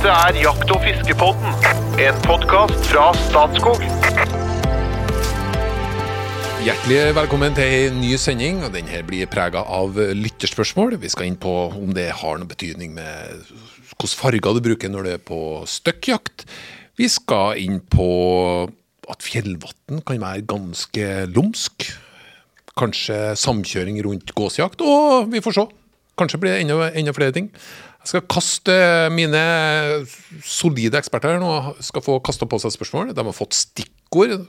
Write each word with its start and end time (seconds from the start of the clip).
Dette 0.00 0.16
er 0.16 0.36
Jakt- 0.40 0.70
og 0.72 0.78
fiskepodden, 0.80 1.50
en 2.00 2.20
podkast 2.24 2.86
fra 2.88 3.10
Statskog. 3.26 3.82
Hjertelig 6.64 7.02
velkommen 7.18 7.52
til 7.52 7.74
en 7.74 7.98
ny 8.00 8.14
sending. 8.16 8.62
og 8.64 8.72
Denne 8.72 9.02
blir 9.04 9.28
prega 9.28 9.60
av 9.60 9.98
lytterspørsmål. 10.16 10.96
Vi 11.02 11.10
skal 11.12 11.28
inn 11.28 11.36
på 11.36 11.52
om 11.76 11.92
det 11.92 12.06
har 12.16 12.40
noen 12.40 12.48
betydning 12.48 12.94
med 12.96 13.44
hvilke 13.50 14.08
farger 14.22 14.56
du 14.56 14.62
bruker 14.70 14.88
når 14.88 15.04
du 15.04 15.10
er 15.18 15.20
på 15.20 15.40
støkkjakt. 15.68 16.46
Vi 16.96 17.10
skal 17.12 17.60
inn 17.60 17.82
på 17.84 18.08
at 19.04 19.20
fjellvann 19.20 20.00
kan 20.00 20.24
være 20.24 20.48
ganske 20.48 21.10
lumsk. 21.28 21.90
Kanskje 22.72 23.36
samkjøring 23.36 24.00
rundt 24.08 24.32
gåsjakt. 24.32 24.80
Og 24.80 25.28
vi 25.28 25.44
får 25.44 25.58
se. 25.60 25.68
Kanskje 26.16 26.40
blir 26.40 26.56
det 26.56 26.64
enda, 26.64 26.88
enda 26.88 27.12
flere 27.12 27.36
ting. 27.36 27.52
Jeg 28.00 28.12
skal 28.14 28.22
kaste 28.32 28.74
mine 29.12 29.40
solide 30.46 30.96
eksperter 31.00 31.34
her 31.34 31.42
nå 31.42 31.74
skal 31.84 32.04
få 32.04 32.16
kasta 32.24 32.48
på 32.48 32.60
seg 32.62 32.72
spørsmål. 32.72 33.12
De 33.16 33.24
har 33.26 33.36
fått 33.36 33.58
stikkord 33.58 34.46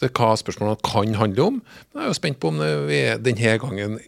til 0.00 0.10
hva 0.16 0.32
spørsmålene 0.40 0.80
kan 0.86 1.14
handle 1.20 1.46
om. 1.52 1.60
Men 1.62 2.02
jeg 2.02 2.08
er 2.08 2.10
jo 2.10 2.18
spent 2.18 2.40
på 2.42 2.50
om 2.50 2.62
vi 2.90 3.02
denne 3.22 3.56
gangen 3.62 3.98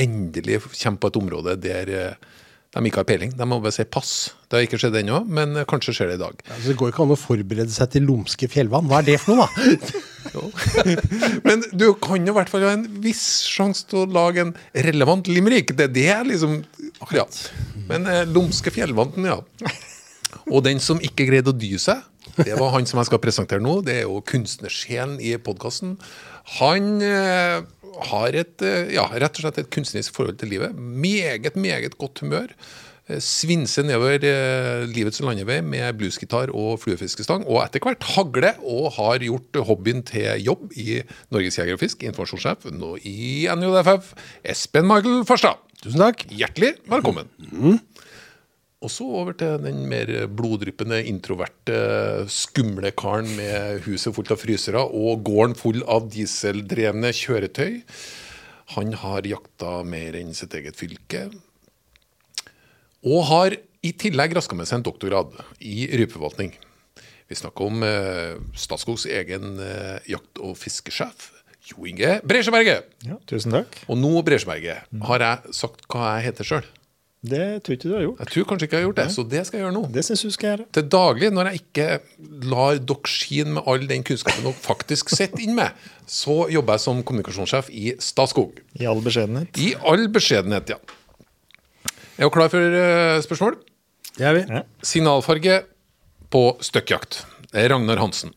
endelig 0.00 0.62
kommer 0.64 1.02
på 1.02 1.10
et 1.10 1.18
område 1.20 1.56
der 1.60 1.90
eh, 1.92 2.28
de 2.70 2.86
ikke 2.86 3.00
har 3.02 3.06
peiling. 3.08 3.32
De 3.34 3.46
må 3.50 3.58
bare 3.58 3.74
si 3.74 3.82
pass. 3.82 4.30
Det 4.46 4.56
har 4.56 4.64
ikke 4.66 4.78
skjedd 4.78 5.00
ennå, 5.00 5.24
men 5.26 5.58
kanskje 5.68 5.94
skjer 5.96 6.12
det 6.12 6.20
i 6.20 6.22
dag. 6.22 6.44
Altså, 6.46 6.68
det 6.70 6.76
går 6.78 6.92
ikke 6.92 7.02
an 7.02 7.14
å 7.14 7.18
forberede 7.18 7.74
seg 7.74 7.90
til 7.96 8.06
lumske 8.06 8.46
fjellvann. 8.50 8.86
Hva 8.90 9.00
er 9.02 9.08
det 9.08 9.16
for 9.22 9.34
noe, 9.34 9.48
da? 9.50 10.04
Men 11.48 11.64
du 11.74 11.88
kan 11.98 12.22
jo 12.28 12.30
i 12.30 12.36
hvert 12.36 12.50
fall 12.52 12.66
ha 12.68 12.74
en 12.76 12.84
viss 13.02 13.24
sjanse 13.48 13.88
til 13.90 14.04
å 14.04 14.08
lage 14.14 14.44
en 14.44 14.52
relevant 14.86 15.26
limerick. 15.32 15.72
Det 15.74 15.88
er 15.88 15.94
det 15.96 16.06
jeg 16.06 16.28
liksom 16.30 16.60
Ja. 17.16 17.24
Men 17.90 18.06
eh, 18.10 18.26
lumske 18.28 18.72
fjellvanten, 18.74 19.26
ja. 19.28 19.40
Og 20.50 20.62
den 20.66 20.78
som 20.82 21.00
ikke 21.02 21.26
greide 21.28 21.52
å 21.52 21.56
dy 21.56 21.74
seg, 21.80 22.04
det 22.38 22.54
var 22.58 22.72
han 22.74 22.86
som 22.88 23.00
jeg 23.00 23.10
skal 23.10 23.22
presentere 23.22 23.62
nå. 23.62 23.80
Det 23.86 24.00
er 24.00 24.04
jo 24.06 24.20
kunstnersjelen 24.26 25.18
i 25.22 25.34
podkasten. 25.42 25.96
Han 26.58 27.00
eh, 27.04 27.58
har 28.10 28.38
et, 28.38 28.54
eh, 28.62 28.94
ja, 28.96 29.08
rett 29.10 29.40
og 29.40 29.46
slett 29.46 29.60
et 29.62 29.72
kunstnerisk 29.74 30.16
forhold 30.16 30.38
til 30.40 30.54
livet. 30.54 30.76
Meget, 30.76 31.58
meget 31.58 31.98
godt 32.00 32.22
humør. 32.24 32.54
Svinse 33.10 33.26
Svinser 33.26 33.86
nedover 33.88 34.22
eh, 34.22 34.84
livets 34.86 35.18
landevei 35.24 35.58
med 35.66 35.96
bluesgitar 35.98 36.52
og 36.54 36.78
fluefiskestang. 36.84 37.42
Og 37.48 37.58
etter 37.64 37.82
hvert 37.82 38.06
hagle, 38.14 38.52
og 38.62 38.92
har 39.00 39.24
gjort 39.26 39.58
hobbyen 39.66 40.04
til 40.06 40.44
jobb 40.44 40.70
i 40.78 41.00
Norges 41.34 41.58
Jeger 41.58 41.74
og 41.74 41.82
Fisk, 41.82 42.04
informasjonssjef 42.06 42.70
nå 42.70 42.94
i 43.02 43.48
NJFF, 43.50 44.14
Espen 44.54 44.86
Michael 44.86 45.24
Farstad. 45.26 45.58
Tusen 45.80 46.02
takk. 46.04 46.26
Hjertelig 46.30 46.76
velkommen. 46.92 47.80
Og 48.80 48.88
så 48.88 49.04
over 49.04 49.34
til 49.36 49.58
den 49.60 49.82
mer 49.90 50.08
bloddryppende, 50.32 51.02
introverte, 51.10 51.76
skumle 52.32 52.94
karen 52.96 53.28
med 53.36 53.82
huset 53.84 54.14
fullt 54.16 54.32
av 54.32 54.40
frysere 54.40 54.80
og 54.80 55.20
gården 55.26 55.56
full 55.58 55.82
av 55.84 56.06
dieseldrevne 56.14 57.12
kjøretøy. 57.12 57.82
Han 58.76 58.94
har 59.02 59.28
jakta 59.28 59.80
mer 59.84 60.16
enn 60.16 60.32
sitt 60.36 60.56
eget 60.56 60.80
fylke. 60.80 61.26
Og 63.04 63.20
har 63.28 63.58
i 63.84 63.92
tillegg 63.96 64.32
raska 64.36 64.56
med 64.56 64.68
seg 64.68 64.80
en 64.80 64.88
doktorgrad 64.88 65.36
i 65.60 65.84
rypeforvaltning. 66.00 66.54
Vi 67.30 67.36
snakker 67.38 67.68
om 67.68 67.84
eh, 67.86 68.40
Statskogs 68.58 69.04
egen 69.06 69.60
eh, 69.62 70.00
jakt- 70.10 70.40
og 70.42 70.56
fiskesjef, 70.58 71.30
Jo 71.70 71.84
Inge 71.86 72.16
Bresjeberget. 72.26 72.88
Ja, 73.04 73.20
tusen 73.28 73.52
takk. 73.54 73.76
Og 73.92 74.00
nå, 74.00 74.16
Bresjeberget, 74.26 74.88
har 75.06 75.24
jeg 75.26 75.54
sagt 75.54 75.84
hva 75.92 76.16
jeg 76.16 76.30
heter 76.30 76.48
sjøl. 76.48 76.70
Det 77.20 77.46
tror 77.60 77.74
ikke 77.76 77.88
du 77.90 77.92
har 77.92 78.04
gjort. 78.06 78.20
Jeg 78.22 78.30
tror 78.32 78.44
kanskje 78.48 78.66
ikke 78.66 78.76
jeg 78.78 78.80
har 78.80 78.86
gjort 78.88 78.98
det, 79.02 79.08
så 79.12 79.22
det 79.28 79.40
skal 79.44 79.58
jeg 79.58 79.64
gjøre 79.66 79.74
nå. 79.76 79.82
Det 79.92 80.04
synes 80.06 80.22
du 80.24 80.30
skal 80.32 80.48
gjøre. 80.54 80.64
Til 80.72 80.84
daglig, 80.94 81.28
når 81.36 81.50
jeg 81.50 81.58
ikke 81.60 81.88
lar 82.48 82.78
dere 82.80 83.10
skine 83.12 83.56
med 83.58 83.66
all 83.68 83.82
den 83.90 84.04
kunnskapen 84.08 84.46
dere 84.46 84.56
faktisk 84.64 85.12
sitter 85.12 85.42
inne 85.44 85.56
med, 85.58 85.82
så 86.08 86.36
jobber 86.48 86.78
jeg 86.78 86.84
som 86.86 87.02
kommunikasjonssjef 87.04 87.68
i 87.76 87.92
Statskog. 88.00 88.62
I 88.80 88.88
all 88.88 89.02
beskjedenhet. 89.04 89.60
I 89.60 89.74
all 89.84 90.06
beskjedenhet, 90.14 90.72
ja. 90.72 90.78
Er 92.16 92.24
dere 92.24 92.32
klar 92.38 92.48
for 92.52 92.78
eh, 92.80 93.18
spørsmål? 93.24 93.58
Det 94.16 94.24
er 94.30 94.34
vi. 94.38 94.44
Ja. 94.56 94.62
Signalfarge 94.84 95.58
på 96.32 96.42
støkkjakt. 96.64 97.20
Det 97.50 97.66
er 97.66 97.68
Ragnar 97.74 98.00
Hansen. 98.00 98.32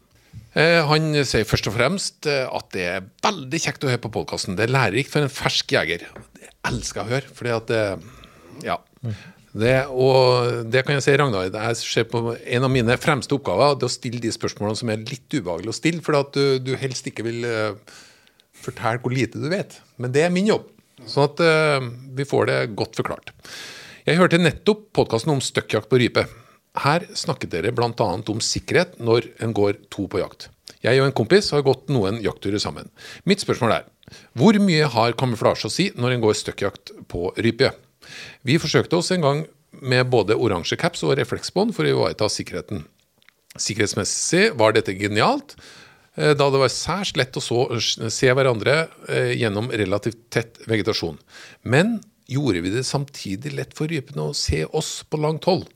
Eh, 0.59 0.81
Han 0.91 1.07
sier 1.25 1.47
først 1.47 1.67
og 1.71 1.75
fremst 1.77 2.27
eh, 2.29 2.43
at 2.51 2.67
det 2.75 2.83
er 2.97 3.07
veldig 3.23 3.59
kjekt 3.63 3.87
å 3.87 3.93
høre 3.93 4.03
på 4.03 4.11
podkasten. 4.19 4.59
Det 4.59 4.67
er 4.67 4.75
lærerikt 4.75 5.11
for 5.15 5.23
en 5.23 5.31
fersk 5.31 5.71
jeger. 5.75 6.03
Det 6.35 6.51
elsker 6.67 7.01
jeg 7.01 7.07
å 7.07 7.13
høre. 7.15 7.33
fordi 7.39 7.55
at 7.55 7.71
det, 7.71 7.81
ja. 8.61 8.77
Det, 9.53 9.73
og 9.93 10.63
det 10.73 10.81
kan 10.85 10.97
jeg 10.97 11.05
si, 11.05 11.13
Ragnar. 11.19 11.51
Jeg 11.53 11.77
ser 11.77 12.07
på 12.09 12.23
En 12.33 12.65
av 12.65 12.71
mine 12.73 12.95
fremste 12.97 13.35
oppgaver 13.37 13.75
det 13.77 13.85
å 13.85 13.93
stille 13.93 14.21
de 14.21 14.31
spørsmålene 14.33 14.79
som 14.79 14.89
er 14.89 15.03
litt 15.05 15.29
ubehagelige 15.29 15.73
å 15.73 15.77
stille, 15.77 16.01
fordi 16.05 16.21
at 16.25 16.37
du, 16.37 16.71
du 16.71 16.73
helst 16.79 17.09
ikke 17.09 17.25
vil 17.27 17.45
uh, 17.45 17.99
fortelle 18.57 19.03
hvor 19.03 19.13
lite 19.13 19.41
du 19.41 19.49
vet. 19.53 19.77
Men 20.01 20.15
det 20.15 20.25
er 20.25 20.33
min 20.33 20.49
jobb. 20.49 20.65
Sånn 21.05 21.27
at 21.27 21.43
uh, 21.43 21.85
vi 22.17 22.25
får 22.25 22.49
det 22.49 22.57
godt 22.79 22.97
forklart. 22.97 23.33
Jeg 24.09 24.19
hørte 24.19 24.41
nettopp 24.41 24.89
podkasten 24.97 25.35
om 25.35 25.43
støkkjakt 25.43 25.91
på 25.91 26.01
rype. 26.01 26.25
Her 26.81 27.05
snakket 27.13 27.53
dere 27.53 27.75
bl.a. 27.75 27.91
om 27.93 28.41
sikkerhet 28.41 28.97
når 28.97 29.29
en 29.45 29.53
går 29.53 29.77
to 29.93 30.09
på 30.09 30.23
jakt. 30.23 30.49
Jeg 30.83 30.99
og 30.99 31.07
en 31.07 31.15
kompis 31.15 31.53
har 31.53 31.63
gått 31.63 31.93
noen 31.93 32.17
jaktturer 32.23 32.59
sammen. 32.59 32.89
Mitt 33.29 33.43
spørsmål 33.45 33.77
er 33.77 33.89
hvor 34.37 34.57
mye 34.59 34.89
har 34.91 35.15
kamuflasje 35.17 35.69
å 35.69 35.71
si 35.71 35.85
når 35.95 36.17
en 36.17 36.23
går 36.25 36.35
støkkjakt 36.41 36.91
på 37.11 37.29
rype? 37.37 37.69
Vi 38.47 38.59
forsøkte 38.61 38.99
oss 38.99 39.11
en 39.15 39.25
gang 39.25 39.45
med 39.81 40.09
både 40.13 40.37
oransje 40.37 40.77
caps 40.79 41.03
og 41.05 41.15
refleksbånd 41.17 41.73
for 41.75 41.87
å 41.87 41.93
ivareta 41.93 42.29
sikkerheten. 42.29 42.85
Sikkerhetsmessig 43.59 44.51
var 44.57 44.73
dette 44.73 44.95
genialt, 44.97 45.55
eh, 46.17 46.33
da 46.33 46.49
det 46.49 46.61
var 46.61 46.73
særs 46.73 47.13
lett 47.17 47.37
å 47.37 47.43
så, 47.43 47.65
se 47.81 48.33
hverandre 48.33 48.87
eh, 49.09 49.33
gjennom 49.37 49.69
relativt 49.71 50.29
tett 50.33 50.61
vegetasjon. 50.69 51.19
Men 51.61 51.99
gjorde 52.29 52.63
vi 52.65 52.73
det 52.73 52.85
samtidig 52.87 53.53
lett 53.53 53.77
for 53.77 53.91
rypene 53.91 54.29
å 54.29 54.37
se 54.37 54.63
oss 54.65 55.01
på 55.09 55.21
langt 55.21 55.49
hold? 55.49 55.67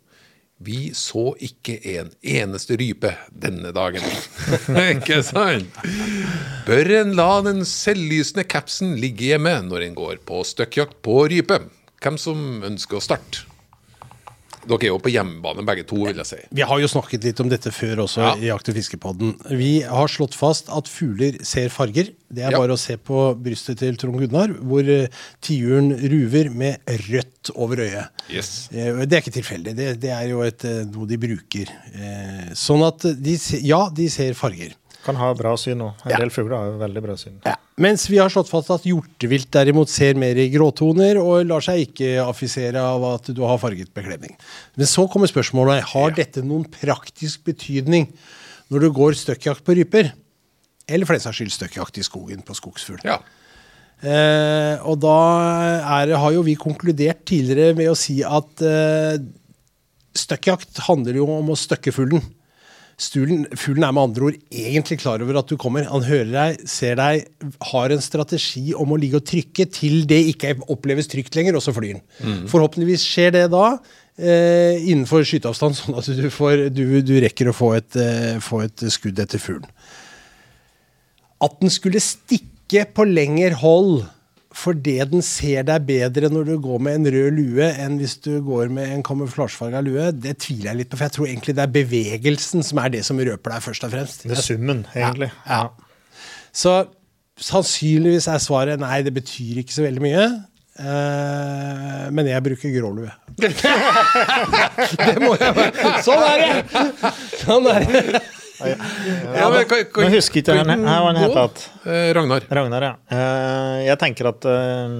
Vi 0.58 0.90
så 0.98 1.36
ikke 1.38 1.76
en 2.00 2.08
eneste 2.26 2.80
rype 2.82 3.12
denne 3.30 3.70
dagen. 3.76 4.02
ikke 4.96 5.20
sant? 5.26 5.70
Bør 6.66 6.94
en 7.04 7.14
la 7.18 7.30
den 7.46 7.62
selvlysende 7.68 8.48
capsen 8.50 8.96
ligge 8.98 9.30
hjemme 9.30 9.54
når 9.68 9.86
en 9.86 10.00
går 10.00 10.24
på 10.26 10.42
støkkjakt 10.50 10.98
på 11.06 11.20
rype? 11.30 11.62
Hvem 12.08 12.16
som 12.22 12.42
ønsker 12.64 13.02
å 13.02 13.04
starte? 13.04 13.44
Dere 14.68 14.84
er 14.84 14.90
jo 14.92 14.98
på 15.00 15.12
hjemmebane 15.14 15.64
begge 15.68 15.86
to, 15.88 15.96
vil 16.04 16.18
jeg 16.20 16.28
si. 16.28 16.38
Vi 16.56 16.64
har 16.68 16.80
jo 16.82 16.88
snakket 16.92 17.24
litt 17.24 17.40
om 17.40 17.48
dette 17.52 17.72
før 17.72 18.02
også 18.04 18.20
Ja. 18.24 18.32
i 18.36 18.48
Jakt- 18.50 18.68
og 18.68 18.76
fiskepodden. 18.76 19.30
Vi 19.56 19.80
har 19.82 20.08
slått 20.12 20.34
fast 20.36 20.68
at 20.70 20.88
fugler 20.92 21.38
ser 21.46 21.70
farger. 21.70 22.12
Det 22.32 22.44
er 22.44 22.52
Ja. 22.52 22.60
bare 22.60 22.76
å 22.76 22.78
se 22.80 22.98
på 22.98 23.36
brystet 23.42 23.78
til 23.80 23.96
Trond 23.96 24.20
Gunnar, 24.20 24.50
hvor 24.60 24.84
eh, 24.90 25.08
tiuren 25.42 25.92
ruver 26.12 26.50
med 26.52 26.80
rødt 26.86 27.52
over 27.56 27.78
øyet. 27.78 28.10
Yes. 28.30 28.68
Eh, 28.74 29.06
Det 29.06 29.14
er 29.14 29.22
ikke 29.22 29.42
tilfeldig. 29.42 29.76
Det, 29.76 30.00
det 30.02 30.10
er 30.12 30.28
jo 30.30 30.42
et, 30.42 30.64
eh, 30.66 30.84
noe 30.84 31.06
de 31.08 31.18
bruker. 31.18 31.68
Sånn 32.54 32.86
at 32.88 33.00
de, 33.24 33.38
ja, 33.64 33.90
de 33.90 34.10
ser 34.10 34.34
farger. 34.34 34.74
Kan 35.08 35.16
ha 35.22 35.30
bra 35.40 35.54
syn 35.60 35.80
òg. 35.86 35.94
En 36.06 36.12
Ja. 36.12 36.18
del 36.20 36.30
fugler 36.36 36.58
har 36.60 36.66
jo 36.74 36.78
veldig 36.82 37.02
bra 37.06 37.16
syn. 37.18 37.38
Ja. 37.46 37.56
Mens 37.80 38.08
vi 38.10 38.18
har 38.20 38.30
slått 38.34 38.50
fast 38.50 38.72
at 38.74 38.84
hjortevilt 38.90 39.50
derimot 39.54 39.88
ser 39.90 40.18
mer 40.20 40.36
i 40.36 40.50
gråtoner 40.52 41.20
og 41.22 41.46
lar 41.48 41.62
seg 41.64 41.86
ikke 41.88 42.18
affisere 42.26 42.82
av 42.82 43.04
at 43.14 43.30
du 43.34 43.42
har 43.46 43.58
farget 43.62 43.94
bekledning. 43.94 44.34
Men 44.76 44.86
så 44.90 45.06
kommer 45.10 45.30
spørsmålet 45.32 45.84
har 45.94 46.12
dette 46.18 46.44
noen 46.44 46.66
praktisk 46.74 47.46
betydning 47.48 48.10
når 48.70 48.80
du 48.84 48.90
går 48.92 49.16
støkkjakt 49.16 49.64
på 49.64 49.78
ryper. 49.80 50.12
Eller 50.90 51.06
for 51.06 51.14
den 51.16 51.22
saks 51.24 51.38
skyld 51.40 51.52
støkkjakt 51.56 51.98
i 52.02 52.04
skogen 52.08 52.44
på 52.44 52.56
skogsfugl. 52.58 53.00
Ja. 53.08 53.20
Eh, 54.04 54.78
og 54.86 55.00
da 55.02 55.16
er, 56.04 56.12
har 56.18 56.32
jo 56.36 56.44
vi 56.46 56.54
konkludert 56.60 57.24
tidligere 57.26 57.76
med 57.78 57.90
å 57.90 57.96
si 57.98 58.20
at 58.26 58.62
eh, 58.62 59.18
støkkjakt 60.18 60.82
handler 60.88 61.18
jo 61.22 61.26
om 61.40 61.50
å 61.54 61.58
støkke 61.58 61.94
fuglen. 61.96 62.22
Stulen, 62.98 63.44
fuglen 63.54 63.86
er 63.86 63.94
med 63.94 64.08
andre 64.08 64.26
ord 64.26 64.38
egentlig 64.50 64.96
klar 65.04 65.22
over 65.22 65.38
at 65.38 65.52
du 65.52 65.54
kommer. 65.62 65.86
Han 65.86 66.06
hører 66.08 66.32
deg, 66.34 66.64
ser 66.66 66.96
deg, 66.98 67.28
har 67.70 67.94
en 67.94 68.02
strategi 68.02 68.72
om 68.74 68.96
å 68.96 68.98
ligge 68.98 69.20
og 69.20 69.28
trykke 69.30 69.68
til 69.70 70.08
det 70.10 70.24
ikke 70.32 70.56
oppleves 70.74 71.10
trygt 71.12 71.38
lenger, 71.38 71.60
og 71.60 71.62
så 71.62 71.76
flyr 71.76 72.00
den. 72.00 72.42
Forhåpentligvis 72.50 73.06
skjer 73.06 73.36
det 73.36 73.44
da 73.54 73.68
eh, 74.18 74.82
innenfor 74.82 75.22
skyteavstand, 75.30 75.78
sånn 75.80 76.00
at 76.02 76.10
du, 76.18 76.26
får, 76.34 76.68
du, 76.74 76.84
du 77.06 77.14
rekker 77.22 77.52
å 77.52 77.56
få 77.56 77.76
et, 77.78 78.00
eh, 78.02 78.42
få 78.42 78.64
et 78.66 78.88
skudd 78.94 79.22
etter 79.22 79.42
fuglen. 79.42 79.70
At 81.46 81.60
den 81.62 81.70
skulle 81.70 82.02
stikke 82.02 82.88
på 82.98 83.06
lengre 83.06 83.54
hold 83.62 84.08
fordi 84.58 84.96
den 85.12 85.22
ser 85.26 85.66
deg 85.68 85.86
bedre 85.86 86.32
når 86.34 86.48
du 86.48 86.56
går 86.64 86.80
med 86.82 86.98
en 86.98 87.10
rød 87.14 87.36
lue 87.38 87.68
enn 87.84 88.00
hvis 88.02 88.16
du 88.26 88.40
går 88.46 88.72
med 88.74 88.90
en 88.90 89.04
kamuflasjefarga 89.06 89.84
lue, 89.86 90.08
det 90.18 90.40
tviler 90.42 90.72
jeg 90.72 90.80
litt 90.80 90.90
på. 90.92 90.98
For 90.98 91.06
jeg 91.06 91.16
tror 91.18 91.30
egentlig 91.30 91.58
det 91.58 91.66
er 91.66 91.76
bevegelsen 91.76 92.66
som 92.66 92.82
er 92.82 92.94
det 92.96 93.04
som 93.06 93.22
røper 93.22 93.54
deg, 93.54 93.66
først 93.68 93.86
og 93.86 93.94
fremst. 93.94 94.26
Det 94.26 94.34
er 94.34 94.42
summen, 94.42 94.86
egentlig. 94.96 95.30
Ja. 95.46 95.68
Så 96.58 96.74
sannsynligvis 97.38 98.30
er 98.34 98.42
svaret 98.42 98.82
nei, 98.82 99.04
det 99.06 99.14
betyr 99.14 99.62
ikke 99.62 99.76
så 99.76 99.86
veldig 99.86 100.04
mye. 100.08 100.26
Uh, 100.78 102.10
men 102.14 102.30
jeg 102.30 102.44
bruker 102.46 102.74
grålue. 102.74 103.14
det 103.42 105.16
må 105.22 105.34
jeg 105.38 105.54
være. 105.58 105.94
Sånn 106.06 106.26
er 106.26 106.44
det! 106.44 106.82
Sånn 107.44 107.70
er 107.72 107.88
det. 107.90 108.26
Ja, 108.64 109.48
men, 109.54 109.64
kan, 109.70 109.84
Men 110.02 110.14
husker 110.16 110.42
ikke 110.42 110.56
han, 110.58 110.84
hva 110.86 110.98
han 111.10 111.20
het 111.22 111.36
at 111.44 111.64
Eh, 111.88 112.10
Ragnar. 112.18 112.46
Ragnar, 112.52 112.84
ja. 112.84 112.94
Eh, 113.14 113.86
jeg 113.88 114.00
tenker 114.02 114.30
at 114.32 114.48
eh, 114.50 114.96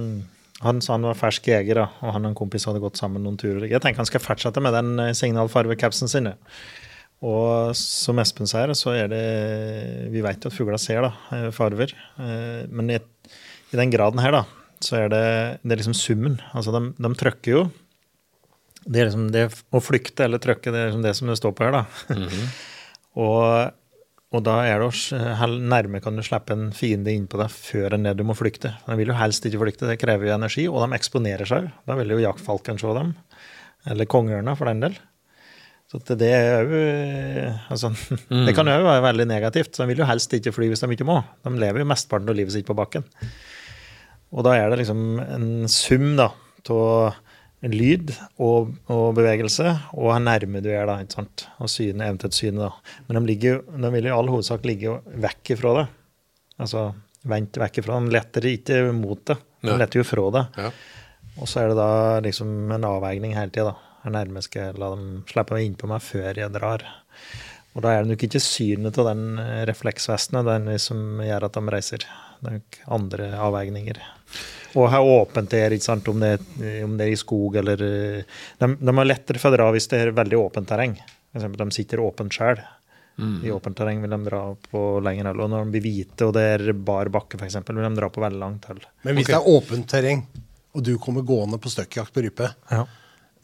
han 0.64 0.80
sa 0.82 0.94
han 0.96 1.06
var 1.06 1.18
fersk 1.18 1.48
jeger, 1.50 1.82
og 1.84 2.12
han 2.14 2.24
og 2.24 2.30
en 2.32 2.36
kompis 2.38 2.64
hadde 2.68 2.80
gått 2.82 2.98
sammen 3.00 3.22
noen 3.26 3.36
turer. 3.40 3.66
Jeg 3.70 3.82
tenker 3.84 4.00
han 4.02 4.08
skal 4.08 4.22
fortsette 4.24 4.62
med 4.64 4.74
den 4.76 4.94
signalfarvecapsen 5.18 6.10
sin. 6.10 6.30
Og 7.26 7.74
som 7.74 8.20
Espen 8.22 8.46
sier, 8.46 8.70
så 8.78 8.92
er 8.94 9.08
det 9.10 9.22
Vi 10.14 10.22
vet 10.22 10.44
jo 10.46 10.52
at 10.52 10.54
fugler 10.54 10.78
ser 10.78 11.02
da, 11.08 11.12
farver. 11.54 11.90
Eh, 12.22 12.62
Men 12.70 12.94
i, 12.94 13.00
i 13.72 13.76
den 13.80 13.90
graden 13.94 14.22
her, 14.22 14.32
da, 14.38 14.44
så 14.84 15.00
er 15.02 15.12
det, 15.12 15.24
det 15.64 15.74
er 15.74 15.82
liksom 15.82 15.98
summen. 15.98 16.38
Altså, 16.54 16.70
de, 16.78 16.92
de 16.94 17.12
trykker 17.18 17.56
jo. 17.56 17.66
Det 18.88 19.02
er 19.02 19.08
liksom 19.10 19.28
det 19.34 19.48
å 19.74 19.80
flykte 19.84 20.24
eller 20.24 20.40
trykke, 20.40 20.70
det 20.72 20.78
er 20.80 20.86
liksom 20.92 21.02
det 21.04 21.14
som 21.18 21.28
det 21.28 21.36
står 21.36 21.52
på 21.58 21.66
her, 21.66 21.74
da. 21.82 22.18
Og, 23.18 23.74
og 24.34 24.42
da 24.46 24.54
er 24.68 24.78
det 24.82 24.86
også, 24.88 25.18
hel- 25.40 25.58
nærme 25.72 26.00
kan 26.04 26.16
du 26.18 26.22
slippe 26.26 26.54
en 26.54 26.68
fiende 26.76 27.12
inn 27.16 27.26
på 27.30 27.40
deg 27.40 27.50
før 27.52 27.96
enn 27.96 28.06
det 28.06 28.16
du 28.18 28.24
må 28.28 28.36
flykte. 28.38 28.74
De 28.86 28.96
vil 29.00 29.10
jo 29.12 29.18
helst 29.18 29.46
ikke 29.48 29.60
flykte, 29.64 29.88
det 29.90 29.98
krever 30.02 30.28
jo 30.30 30.36
energi, 30.36 30.66
og 30.70 30.82
de 30.84 30.96
eksponerer 30.98 31.48
seg. 31.48 31.70
Da 31.88 31.96
vil 31.98 32.14
jo 32.14 32.22
jaktfalken 32.22 32.80
se 32.80 32.94
dem. 32.98 33.14
Eller 33.88 34.08
kongeørna, 34.10 34.54
for 34.58 34.70
den 34.70 34.82
del. 34.86 34.98
Så 35.88 36.02
det 36.20 36.28
er 36.36 36.66
jo 36.68 36.80
altså, 37.72 37.88
Det 38.46 38.52
kan 38.56 38.68
jo 38.68 38.82
være 38.84 39.04
veldig 39.06 39.24
negativt. 39.30 39.72
Så 39.72 39.82
de 39.86 39.92
vil 39.94 40.02
jo 40.02 40.08
helst 40.10 40.34
ikke 40.36 40.52
fly 40.52 40.68
hvis 40.68 40.82
de 40.84 40.90
ikke 40.92 41.06
må. 41.08 41.22
De 41.46 41.54
lever 41.56 41.80
jo 41.80 41.88
mesteparten 41.88 42.28
av 42.28 42.36
livet 42.36 42.52
sitt 42.52 42.68
på 42.68 42.76
bakken. 42.76 43.06
Og 44.36 44.44
da 44.44 44.52
er 44.60 44.68
det 44.68 44.82
liksom 44.82 45.00
en 45.24 45.48
sum 45.72 46.10
da, 46.18 46.26
av 46.68 47.14
en 47.14 47.14
lyd 47.66 48.12
og, 48.38 48.74
og 48.92 49.16
bevegelse, 49.16 49.72
og 49.96 50.04
hvor 50.06 50.20
nærme 50.22 50.62
du 50.62 50.68
er, 50.70 50.84
da, 50.86 51.00
ikke 51.02 51.18
sant? 51.18 51.46
og 51.58 51.70
syne, 51.72 52.06
eventuelt 52.06 52.36
syne. 52.36 52.68
da. 52.68 53.00
Men 53.08 53.18
de, 53.18 53.24
ligger, 53.32 53.64
de 53.66 53.90
vil 53.96 54.06
i 54.06 54.14
all 54.14 54.30
hovedsak 54.30 54.66
ligge 54.68 55.00
vekk 55.24 55.54
ifra 55.56 55.74
det. 55.80 55.86
Altså 56.62 56.88
vendt 57.28 57.58
vekk 57.58 57.82
ifra. 57.82 57.98
De 57.98 58.14
letter 58.14 58.48
ikke 58.52 58.80
mot 58.94 59.20
det, 59.26 59.38
de 59.66 59.74
letter 59.74 60.02
jo 60.02 60.06
fra 60.06 60.30
det. 60.36 60.46
Ja. 60.62 60.70
Og 61.38 61.50
så 61.50 61.62
er 61.62 61.70
det 61.70 61.78
da 61.78 61.90
liksom 62.24 62.72
en 62.74 62.86
avveining 62.86 63.34
hele 63.38 63.54
tida. 63.54 63.74
Hvor 64.02 64.14
nærme 64.14 64.42
skal 64.42 64.68
jeg 64.68 64.78
la 64.78 64.92
dem 64.94 65.06
slippe 65.28 65.56
meg 65.56 65.66
innpå 65.66 65.90
meg 65.90 66.02
før 66.02 66.38
jeg 66.38 66.54
drar. 66.54 66.84
Og 67.76 67.82
da 67.84 67.92
er 67.94 68.02
det 68.02 68.12
nok 68.12 68.24
ikke 68.26 68.42
synet 68.42 68.98
av 68.98 69.10
den 69.10 69.38
eh, 69.42 69.64
refleksvesten 69.68 70.40
den 70.46 70.70
som 70.82 71.20
gjør 71.22 71.46
at 71.46 71.58
de 71.58 71.74
reiser. 71.74 72.06
Det 72.38 72.50
er 72.50 72.56
nok 72.60 72.78
andre 72.96 73.28
avveininger. 73.38 74.00
Og 74.78 74.90
ha 74.92 75.02
åpent 75.02 75.50
der, 75.50 75.74
ikke 75.74 75.88
sant, 75.88 76.08
om 76.10 76.22
det, 76.22 76.36
om 76.84 76.96
det 76.98 77.08
er 77.08 77.12
i 77.12 77.18
skog 77.18 77.56
eller 77.58 77.82
eh, 77.82 78.40
De, 78.60 78.68
de 78.78 78.96
har 79.00 79.08
lettere 79.08 79.42
for 79.42 79.50
å 79.50 79.58
dra 79.58 79.70
hvis 79.74 79.90
det 79.90 80.02
er 80.04 80.16
veldig 80.16 80.38
åpent 80.38 80.68
terreng. 80.70 80.94
Eksempel, 81.34 81.64
de 81.64 81.74
sitter 81.76 82.02
åpent 82.04 82.34
sjøl. 82.34 82.62
I 83.18 83.50
åpent 83.50 83.74
terreng 83.76 84.02
vil 84.02 84.12
de 84.14 84.18
dra 84.28 84.40
på 84.70 84.80
lengre 85.02 85.32
hold. 85.32 85.40
Og 85.42 85.50
når 85.50 85.64
de 85.64 85.72
blir 85.74 85.82
hvite 85.82 86.28
og 86.28 86.36
det 86.36 86.44
er 86.52 86.70
bar 86.72 87.10
bakke, 87.10 87.40
f.eks., 87.40 87.58
vil 87.66 87.82
de 87.82 87.90
dra 87.96 88.10
på 88.14 88.22
veldig 88.22 88.38
langt 88.38 88.68
hold. 88.70 88.84
Men 89.02 89.18
hvis 89.18 89.26
okay. 89.26 89.34
det 89.34 89.40
er 89.40 89.56
åpent 89.58 89.88
terreng, 89.90 90.22
og 90.78 90.84
du 90.86 90.92
kommer 91.02 91.26
gående 91.26 91.58
på 91.58 91.72
støkkjakt 91.72 92.14
på 92.14 92.24
rype, 92.28 92.52
Ja. 92.70 92.84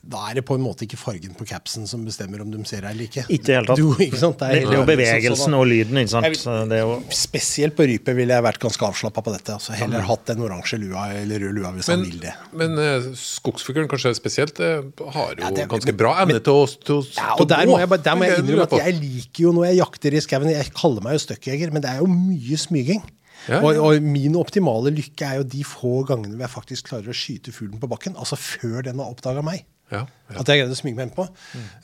Da 0.05 0.21
er 0.31 0.35
det 0.37 0.43
på 0.45 0.55
en 0.59 0.63
måte 0.65 0.85
ikke 0.85 0.99
fargen 1.01 1.33
på 1.39 1.47
capsen 1.49 1.87
som 1.89 2.03
bestemmer 2.05 2.43
om 2.45 2.51
de 2.53 2.59
ser 2.69 2.83
deg 2.85 2.91
eller 2.93 3.07
ikke. 3.09 3.23
Ikke 3.33 3.55
helt 3.57 3.71
det 3.71 3.77
tatt. 3.77 3.81
Du, 3.81 4.03
ikke 4.05 4.19
sant? 4.21 4.37
Det, 4.43 4.49
det 4.61 4.69
er 4.69 4.77
jo 4.77 4.85
bevegelsen 4.91 5.57
og 5.57 5.65
lyden, 5.71 6.01
ikke 6.03 6.13
sant. 6.13 6.27
vil- 6.29 6.69
det 6.69 6.77
er 6.79 6.83
jo 6.85 6.99
Spesielt 7.15 7.77
på 7.79 7.87
rype 7.89 8.15
ville 8.19 8.37
jeg 8.37 8.45
vært 8.45 8.61
ganske 8.63 8.85
avslappa 8.91 9.25
på 9.25 9.33
dette. 9.35 9.57
Altså, 9.57 9.73
heller 9.79 10.05
hatt 10.05 10.27
den 10.29 10.45
oransje 10.45 10.79
lua 10.83 11.07
eller 11.17 11.41
rød 11.47 11.57
lua 11.57 11.73
hvis 11.79 11.89
Men, 11.89 11.99
han 12.03 12.07
vil 12.11 12.21
det. 12.27 12.35
men 12.53 12.77
uh, 12.79 13.09
skogsfuglen 13.17 13.89
kanskje 13.91 14.15
spesielt 14.21 14.55
det 14.61 14.71
har 15.17 15.35
jo 15.35 15.41
Ja, 15.41 15.51
det- 15.57 15.69
ganske 15.73 15.97
bra 15.97 16.15
evne 16.23 16.41
til 16.45 16.53
å, 16.53 16.69
stå 16.69 17.01
Ja, 17.17 17.33
og 17.39 17.49
der 17.49 17.67
må 17.67 17.81
jeg, 17.81 17.89
der 18.05 18.15
må 18.21 18.29
jeg 18.29 18.39
innrømme 18.45 18.69
at 18.69 18.79
jeg 18.85 19.01
liker 19.01 19.43
jo 19.49 19.53
når 19.57 19.71
jeg 19.71 19.81
jakter 19.83 20.15
i 20.15 20.21
skauen 20.25 20.51
Jeg 20.53 20.73
kaller 20.77 21.03
meg 21.09 21.17
jo 21.17 21.25
støkkjeger, 21.27 21.73
men 21.73 21.83
det 21.83 21.91
er 21.97 22.03
jo 22.05 22.07
mye 22.13 22.57
smyging. 22.61 23.03
Ja, 23.49 23.59
ja. 23.59 23.61
Og, 23.67 23.77
og 23.77 24.03
min 24.03 24.37
optimale 24.41 24.89
lykke 24.95 25.27
er 25.27 25.41
jo 25.43 25.45
de 25.53 25.65
få 25.69 25.99
gangene 26.09 26.37
hvor 26.39 26.47
jeg 26.47 26.53
faktisk 26.55 26.87
klarer 26.89 27.11
å 27.13 27.17
skyte 27.17 27.53
fuglen 27.53 27.81
på 27.83 27.89
bakken. 27.91 28.15
Altså 28.17 28.39
før 28.41 28.85
den 28.87 29.01
har 29.03 29.11
oppdaga 29.13 29.43
meg. 29.45 29.67
Ja, 29.95 30.03
ja. 30.33 30.37
At 30.43 30.51
jeg 30.51 30.61
greide 30.63 30.75
å 30.75 30.79
smyge 30.79 30.99
meg 30.99 31.09
innpå. 31.09 31.27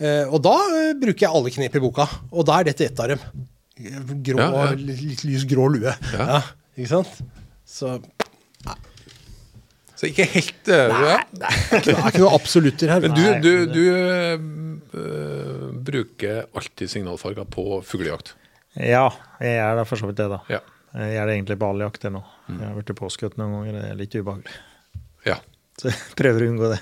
Eh, 0.00 0.24
og 0.28 0.40
da 0.44 0.54
uh, 0.58 0.92
bruker 0.98 1.26
jeg 1.26 1.30
alle 1.30 1.52
knep 1.54 1.76
i 1.78 1.82
boka, 1.84 2.06
og 2.30 2.46
da 2.48 2.58
er 2.60 2.70
dette 2.70 2.88
ett 2.88 3.02
av 3.04 3.12
dem. 3.14 3.22
Grå, 4.26 4.36
Ja, 4.42 4.48
ja. 4.70 4.72
Litt 4.76 5.22
lys 5.24 5.46
grå 5.48 5.68
lue. 5.72 5.92
Ja. 6.12 6.24
Ja. 6.34 6.40
ikke 6.76 6.90
sant? 6.98 7.20
Så 7.70 7.94
Så 10.00 10.08
ikke 10.08 10.24
helt 10.32 10.68
eh, 10.72 10.92
nei, 10.96 11.16
det 11.84 11.92
er 11.92 12.06
ikke 12.08 12.22
noe 12.22 12.32
absolutter 12.32 12.88
her. 12.88 13.02
Men 13.04 13.12
du, 13.12 13.20
Nei. 13.20 13.40
du, 13.44 13.50
du 13.68 13.82
eh, 13.92 14.38
bruker 15.90 16.46
alltid 16.56 16.88
signalfarger 16.88 17.44
på 17.52 17.64
fuglejakt. 17.84 18.32
Ja, 18.80 19.10
jeg 19.44 19.58
er 19.60 19.76
da 19.76 19.84
for 19.84 20.00
så 20.00 20.08
vidt 20.08 20.16
det, 20.22 20.30
da. 20.32 20.38
Ja. 20.48 20.62
Jeg 20.96 21.20
er 21.20 21.28
det 21.28 21.34
egentlig 21.36 21.58
på 21.60 21.68
all 21.68 21.84
jakt 21.84 22.06
jeg 22.08 22.14
nå. 22.16 22.22
Jeg 22.48 22.62
har 22.64 22.78
blitt 22.78 22.94
påskutt 22.98 23.36
noen 23.38 23.52
ganger, 23.58 23.76
det 23.76 23.84
er 23.90 23.98
litt 24.00 24.16
ubehagelig. 24.16 24.56
ja. 25.28 25.36
Så 25.80 25.88
jeg 25.88 26.16
prøver 26.18 26.44
å 26.44 26.48
unngå 26.50 26.72
det. 26.74 26.80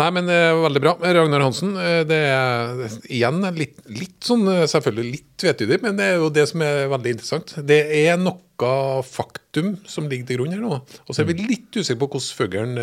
Nei, 0.00 0.08
men 0.16 0.30
eh, 0.32 0.50
veldig 0.64 0.82
bra. 0.82 0.94
Ragnar 1.00 1.44
Hansen, 1.44 1.74
eh, 1.76 2.02
det 2.08 2.20
er 2.30 2.84
er 2.86 2.94
igjen 3.12 3.42
litt, 3.56 3.80
litt 3.92 4.18
sånn 4.24 4.46
eh, 4.48 4.66
selvfølgelig 4.70 5.12
litt 5.12 5.30
tvetydig, 5.42 5.80
men 5.84 5.98
det 5.98 6.06
er 6.08 6.22
jo 6.22 6.30
det 6.32 6.46
som 6.48 6.64
er 6.64 6.86
veldig 6.92 7.16
interessant. 7.16 7.56
Det 7.68 7.80
er 8.00 8.20
noe 8.20 9.04
faktum 9.06 9.74
som 9.88 10.08
ligger 10.08 10.28
til 10.28 10.40
grunn 10.40 10.56
her 10.56 10.64
nå. 10.64 10.80
Og 10.80 11.14
så 11.14 11.22
er 11.22 11.30
vi 11.30 11.38
litt 11.40 11.76
usikre 11.76 12.00
på 12.02 12.10
hvordan 12.14 12.36
fuglen 12.36 12.80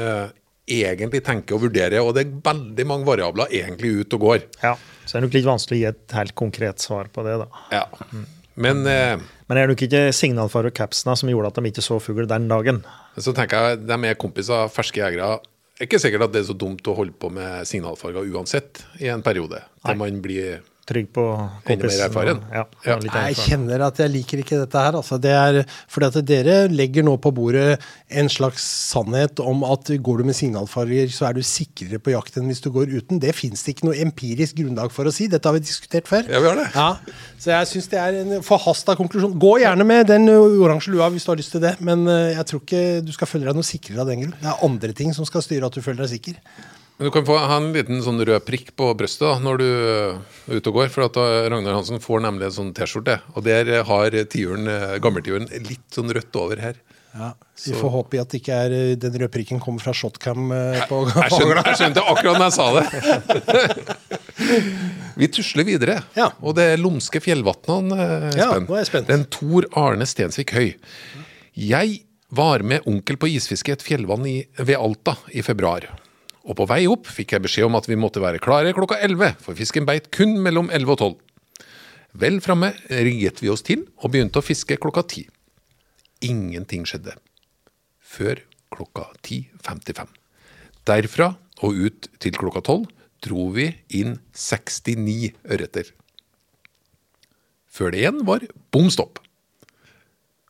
egentlig 0.67 1.21
tenker 1.23 1.55
og 1.55 1.67
vurderer, 1.67 2.01
og 2.03 2.15
det 2.17 2.25
er 2.25 2.39
veldig 2.43 2.85
mange 2.89 3.07
variabler 3.07 3.53
egentlig 3.55 3.93
ut 4.01 4.17
og 4.17 4.25
går. 4.25 4.41
Ja, 4.63 4.75
Så 5.05 5.15
er 5.15 5.21
det 5.21 5.29
nok 5.29 5.37
litt 5.37 5.47
vanskelig 5.47 5.77
å 5.77 5.81
gi 5.81 5.87
et 5.93 6.17
helt 6.17 6.35
konkret 6.35 6.83
svar 6.83 7.07
på 7.13 7.23
det, 7.23 7.37
da. 7.43 7.47
Ja. 7.71 7.85
Men 8.57 8.81
eh, 8.89 9.15
Men 9.47 9.57
er 9.57 9.67
det 9.67 9.75
nok 9.75 9.83
ikke 9.85 10.07
signalfarge 10.11 10.73
capsene 10.75 11.15
som 11.15 11.29
gjorde 11.31 11.53
at 11.53 11.59
de 11.59 11.69
ikke 11.69 11.85
så 11.85 11.99
fugl 12.03 12.27
den 12.27 12.49
dagen? 12.51 12.81
så 13.17 13.31
tenker 13.33 13.71
jeg, 13.71 13.77
de 13.89 13.95
er 14.05 14.17
kompiser, 14.19 14.67
ferske 14.69 14.99
jegere. 15.01 15.39
Det 15.77 15.85
er 15.85 15.89
ikke 15.91 16.01
sikkert 16.01 16.23
at 16.25 16.31
det 16.33 16.39
er 16.41 16.47
så 16.47 16.55
dumt 16.57 16.87
å 16.89 16.95
holde 16.97 17.13
på 17.21 17.29
med 17.29 17.67
signalfarger 17.69 18.25
uansett 18.33 18.81
i 18.97 19.11
en 19.13 19.21
periode. 19.21 19.59
til 19.85 19.99
man 19.99 20.15
blir 20.23 20.63
Trygg 20.87 21.09
på 21.11 21.23
kompisen. 21.67 21.99
Ja, 22.53 22.61
Ja. 22.85 22.95
Jeg 23.27 23.35
kjenner 23.43 23.81
at 23.89 23.97
jeg 23.99 24.11
liker 24.13 24.39
ikke 24.39 24.59
dette 24.61 24.79
her. 24.79 24.95
Altså. 24.95 25.17
Det 25.19 25.33
er 25.35 25.57
fordi 25.91 26.07
at 26.07 26.19
dere 26.29 26.55
legger 26.71 27.03
nå 27.03 27.17
på 27.19 27.33
bordet 27.35 27.73
en 28.07 28.29
slags 28.31 28.63
sannhet 28.93 29.41
om 29.43 29.65
at 29.67 29.91
går 29.99 30.21
du 30.21 30.23
med 30.29 30.37
signalfarger, 30.37 31.11
så 31.11 31.27
er 31.27 31.35
du 31.35 31.43
sikrere 31.43 31.99
på 31.99 32.13
jakt 32.15 32.39
enn 32.39 32.47
hvis 32.47 32.63
du 32.63 32.69
går 32.71 32.87
uten. 32.93 33.19
Det 33.19 33.33
fins 33.35 33.65
det 33.65 33.75
ikke 33.75 33.89
noe 33.89 33.99
empirisk 33.99 34.55
grunnlag 34.61 34.95
for 34.95 35.09
å 35.09 35.11
si. 35.11 35.27
Dette 35.27 35.49
har 35.51 35.57
vi 35.57 35.65
diskutert 35.65 36.07
før. 36.07 36.23
Ja, 36.31 36.39
vi 36.39 36.47
har 36.53 36.55
det. 36.61 36.69
Ja, 36.71 36.87
så 37.35 37.51
jeg 37.51 37.71
syns 37.73 37.91
det 37.91 37.99
er 37.99 38.21
en 38.21 38.33
forhasta 38.47 38.95
konklusjon. 38.95 39.35
Gå 39.43 39.57
gjerne 39.65 39.83
med 39.91 40.07
den 40.07 40.31
oransje 40.31 40.95
lua 40.95 41.11
hvis 41.11 41.27
du 41.27 41.33
har 41.33 41.41
lyst 41.43 41.51
til 41.57 41.65
det, 41.67 41.75
men 41.83 42.07
jeg 42.07 42.47
tror 42.47 42.63
ikke 42.63 42.85
du 43.03 43.11
skal 43.11 43.27
føle 43.27 43.51
deg 43.51 43.59
noe 43.59 43.67
sikrere 43.67 44.05
av 44.05 44.11
den 44.13 44.23
grunn. 44.23 44.35
Det 44.39 44.51
er 44.55 44.65
andre 44.71 44.95
ting 44.95 45.11
som 45.17 45.27
skal 45.27 45.43
styre 45.43 45.67
at 45.67 45.75
du 45.75 45.83
føler 45.83 46.05
deg 46.07 46.15
sikker. 46.15 46.39
Du 46.97 47.11
kan 47.13 47.25
få 47.27 47.35
ha 47.37 47.57
en 47.59 47.69
liten 47.75 47.99
sånn 48.01 48.17
rød 48.25 48.41
prikk 48.47 48.71
på 48.79 48.89
brøstet 48.97 49.27
da, 49.27 49.35
når 49.43 49.59
du 49.61 49.65
er 49.67 50.57
ute 50.57 50.71
og 50.71 50.79
går. 50.79 50.87
For 50.89 51.05
at 51.05 51.19
Ragnar 51.53 51.77
Hansen 51.77 52.01
får 52.01 52.23
nemlig 52.25 52.47
en 52.49 52.55
sånn 52.55 52.71
T-skjorte. 52.77 53.19
Og 53.35 53.45
der 53.45 53.69
har 53.85 54.17
tiuren, 54.33 54.65
eh, 54.71 54.97
gammeltiuren 55.03 55.45
litt 55.67 55.85
sånn 55.93 56.09
rødt 56.09 56.39
over 56.41 56.63
her. 56.63 56.79
Ja, 57.17 57.31
vi 57.65 57.73
får 57.73 57.89
håpe 57.93 58.19
at 58.21 58.33
ikke 58.37 58.53
er 58.53 58.73
den 58.99 59.15
røde 59.15 59.29
prikken 59.33 59.61
kommer 59.61 59.81
fra 59.81 59.93
shotcam 59.95 60.51
på 60.89 60.99
Jeg 61.09 61.31
skjønte, 61.33 61.63
jeg 61.65 61.79
skjønte 61.79 62.03
akkurat 62.13 62.37
når 62.37 62.45
jeg 62.45 62.57
sa 62.57 62.67
det. 62.77 63.95
Vi 65.17 65.27
tusler 65.33 65.65
videre. 65.65 66.01
Ja. 66.17 66.27
Og 66.45 66.53
det 66.57 66.67
er 66.73 66.81
lumske 66.81 67.21
fjellvatnene, 67.23 67.97
eh, 67.97 68.37
Ja, 68.37 68.51
nå 68.61 68.75
er 68.75 68.83
jeg 68.83 68.91
spent. 68.91 69.09
Den 69.09 69.25
Tor 69.33 69.65
Arne 69.77 70.05
Stensvik 70.05 70.53
Høy. 70.53 70.75
Jeg 71.57 72.03
var 72.29 72.61
med 72.61 72.85
onkel 72.89 73.17
på 73.17 73.29
isfiske 73.33 73.71
i 73.71 73.77
et 73.77 73.85
fjellvann 73.85 74.27
i, 74.29 74.37
ved 74.59 74.77
Alta 74.77 75.15
i 75.33 75.41
februar. 75.45 75.87
Og 76.47 76.55
på 76.55 76.67
vei 76.69 76.85
opp 76.87 77.09
fikk 77.11 77.35
jeg 77.35 77.43
beskjed 77.43 77.67
om 77.67 77.75
at 77.79 77.87
vi 77.89 77.97
måtte 77.99 78.23
være 78.23 78.41
klare 78.43 78.71
klokka 78.75 78.99
11, 79.03 79.35
for 79.43 79.57
fisken 79.57 79.87
beit 79.87 80.07
kun 80.15 80.37
mellom 80.43 80.71
11 80.71 80.93
og 80.93 81.01
12. 81.03 81.15
Vel 82.17 82.39
framme 82.41 82.71
rigget 82.87 83.41
vi 83.43 83.51
oss 83.51 83.65
til 83.67 83.83
og 83.99 84.13
begynte 84.13 84.39
å 84.39 84.45
fiske 84.45 84.79
klokka 84.79 85.03
10. 85.03 85.27
Ingenting 86.25 86.87
skjedde. 86.87 87.17
Før 87.99 88.39
klokka 88.73 89.09
10.55. 89.27 90.07
Derfra 90.87 91.33
og 91.65 91.83
ut 91.83 92.07
til 92.21 92.39
klokka 92.39 92.63
12 92.63 92.87
dro 93.25 93.49
vi 93.53 93.67
inn 93.99 94.17
69 94.31 95.33
ørreter. 95.51 95.91
Før 97.67 97.93
det 97.93 98.01
igjen 98.01 98.23
var 98.25 98.45
bom 98.73 98.87
stopp. 98.93 99.19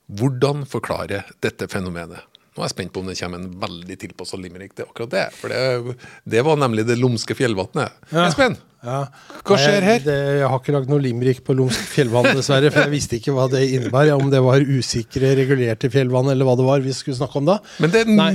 Hvordan 0.07 0.63
forklare 0.69 1.25
dette 1.43 1.67
fenomenet? 1.71 2.21
Nå 2.57 2.63
er 2.63 2.71
jeg 2.71 2.73
spent 2.73 2.93
på 2.95 3.03
om 3.03 3.09
det 3.11 3.13
kommer 3.19 3.37
en 3.43 3.51
veldig 3.61 3.95
tilpassa 4.01 4.37
limerick 4.41 4.71
til 4.73 4.87
akkurat 4.89 5.11
det. 5.13 5.25
For 5.37 5.53
det, 5.53 5.97
det 6.25 6.41
var 6.47 6.57
nemlig 6.57 6.87
det 6.89 6.95
lumske 6.97 7.37
fjellvannet. 7.37 7.99
Espen, 8.25 8.57
Ja. 8.87 9.03
Hva 9.45 9.57
skjer 9.59 9.83
her? 9.85 10.01
Det, 10.05 10.15
jeg 10.39 10.47
har 10.49 10.59
ikke 10.61 10.73
lagd 10.75 10.89
noe 10.91 11.01
limerick 11.01 11.39
på 11.45 11.53
Lumsk 11.57 11.89
fjellvann, 11.91 12.29
dessverre. 12.37 12.69
For 12.73 12.85
jeg 12.85 12.93
visste 12.93 13.17
ikke 13.17 13.33
hva 13.35 13.47
det 13.51 13.63
innebar. 13.73 14.09
Om 14.15 14.29
det 14.31 14.41
var 14.45 14.63
usikre, 14.63 15.33
regulerte 15.37 15.89
fjellvann, 15.93 16.29
eller 16.33 16.47
hva 16.47 16.55
det 16.59 16.67
var 16.67 16.85
vi 16.85 16.93
skulle 16.95 17.17
snakke 17.17 17.41
om 17.41 17.49
da. 17.49 17.57
Men 17.83 17.93
det 17.93 18.03
er 18.05 18.11
Nei. 18.13 18.31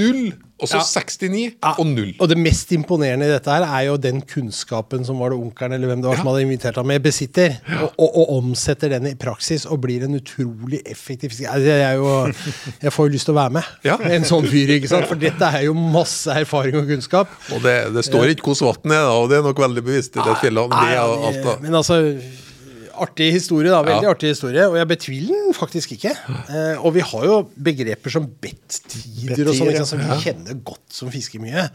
Og 0.63 0.71
så 0.71 0.79
Ja. 0.79 0.85
69 0.87 1.57
Ja, 1.63 1.73
og 1.79 1.87
0. 1.87 2.15
Og 2.21 2.29
det 2.31 2.39
mest 2.39 2.71
imponerende 2.73 3.27
i 3.27 3.33
dette 3.33 3.51
her 3.51 3.65
er 3.67 3.87
jo 3.89 3.97
den 4.01 4.21
kunnskapen 4.23 5.05
som 5.05 5.19
var 5.19 5.33
det 5.35 5.39
onkelen 5.43 5.75
eller 5.77 5.91
hvem 5.91 6.03
det 6.03 6.11
var 6.11 6.21
som 6.21 6.31
hadde 6.31 6.45
invitert 6.47 6.79
ham 6.79 6.87
med, 6.87 7.03
besitter. 7.03 7.57
Og, 7.81 7.91
og, 7.99 8.11
og 8.23 8.37
omsetter 8.39 8.93
den 8.95 9.11
i 9.11 9.15
praksis 9.19 9.67
og 9.67 9.81
blir 9.83 10.05
en 10.07 10.15
utrolig 10.19 10.83
effektiv 10.87 11.35
jeg, 11.43 11.67
er 11.67 11.97
jo, 11.99 12.29
jeg 12.85 12.93
får 12.95 13.09
jo 13.09 13.15
lyst 13.17 13.29
til 13.29 13.35
å 13.35 13.41
være 13.41 13.57
med. 13.59 13.73
En 14.13 14.29
sånn 14.29 14.47
fyr, 14.47 14.77
ikke 14.77 14.91
sant. 14.91 15.09
For 15.11 15.19
dette 15.19 15.51
er 15.59 15.67
jo 15.67 15.75
masse 15.75 16.31
erfaring 16.31 16.79
og 16.79 16.87
kunnskap. 16.91 17.33
Og 17.53 17.63
det, 17.65 17.77
det 17.97 18.07
står 18.07 18.35
ikke 18.37 18.53
hvordan 18.53 18.73
vannet 18.83 18.99
er, 19.01 19.11
og 19.11 19.29
det 19.33 19.41
er 19.41 19.47
nok 19.49 19.61
veldig 19.67 19.85
bevisst 19.85 20.17
i 20.17 20.25
det 20.25 20.39
fjellet. 20.43 20.79
Men 21.63 21.79
altså 21.83 21.99
Artig 23.01 23.33
historie, 23.33 23.71
da. 23.71 23.83
Veldig 23.83 24.05
Ja. 24.05 24.11
artig 24.15 24.29
historie. 24.35 24.69
Og 24.69 24.77
jeg 24.77 24.89
betviler 24.89 25.29
den 25.47 25.55
faktisk 25.55 25.93
ikke. 25.97 26.13
Eh, 26.49 26.77
og 26.85 26.93
vi 26.95 27.01
har 27.01 27.25
jo 27.25 27.49
begreper 27.57 28.11
som 28.11 28.27
bet-tider 28.27 29.49
og 29.49 29.55
sånn, 29.55 29.87
som 29.87 29.99
vi 29.99 30.19
kjenner 30.25 30.63
godt 30.63 30.89
som 30.93 31.11
fisker 31.11 31.41
mye. 31.41 31.71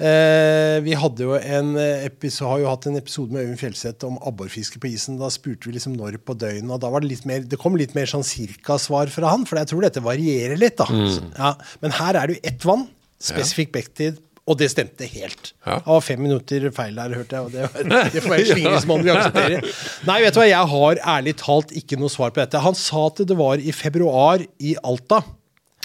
Eh, 0.00 0.80
vi 0.80 0.94
hadde 0.96 1.18
jo 1.26 1.34
en 1.36 1.74
episode, 1.76 2.48
har 2.48 2.58
jo 2.62 2.68
hatt 2.70 2.86
en 2.88 2.96
episode 2.96 3.34
med 3.34 3.42
Øyvind 3.44 3.58
Fjellseth 3.60 4.06
om 4.08 4.16
abborfiske 4.24 4.80
på 4.80 4.88
isen. 4.88 5.18
Da 5.20 5.28
spurte 5.28 5.68
vi 5.68 5.74
liksom 5.76 5.92
når 5.98 6.16
på 6.24 6.32
døgnet, 6.40 6.70
og 6.72 6.80
da 6.80 6.88
var 6.88 7.00
det 7.04 7.10
litt 7.10 7.26
mer 7.28 7.40
Det 7.44 7.58
kom 7.60 7.76
litt 7.76 7.94
mer 7.94 8.06
sånn 8.08 8.24
cirka-svar 8.24 9.10
fra 9.12 9.28
han, 9.28 9.44
for 9.44 9.56
jeg 9.60 9.68
tror 9.68 9.82
dette 9.84 10.00
varierer 10.00 10.56
litt, 10.58 10.78
da. 10.80 10.86
Så, 10.86 11.20
ja. 11.36 11.54
Men 11.82 11.90
her 11.92 12.16
er 12.16 12.26
det 12.30 12.36
jo 12.38 12.48
ett 12.48 12.64
vann, 12.64 12.88
spesifikk 13.20 13.72
bekktid, 13.72 14.16
og 14.48 14.56
det 14.58 14.70
stemte 14.72 15.06
helt. 15.06 15.52
Ja. 15.66 15.78
Det 15.78 15.86
var 15.86 16.04
fem 16.04 16.22
minutter 16.24 16.64
feil 16.74 16.96
der, 16.96 17.16
hørte 17.20 17.36
jeg. 17.36 17.46
Og 17.46 17.52
det, 17.54 17.66
var, 17.68 18.06
det 18.10 18.22
får 18.24 18.32
være 18.34 18.46
slingringsmonn 18.48 19.04
vi 19.06 19.12
aksepterer. 19.14 19.66
Nei, 20.08 20.16
vet 20.24 20.34
du 20.34 20.40
hva, 20.40 20.46
jeg 20.48 20.70
har 20.74 21.02
ærlig 21.14 21.34
talt 21.42 21.74
ikke 21.76 21.98
noe 22.00 22.12
svar 22.12 22.32
på 22.34 22.42
dette. 22.42 22.62
Han 22.64 22.78
sa 22.78 23.04
at 23.10 23.22
det 23.30 23.36
var 23.38 23.62
i 23.62 23.74
februar 23.76 24.42
i 24.58 24.74
Alta. 24.82 25.22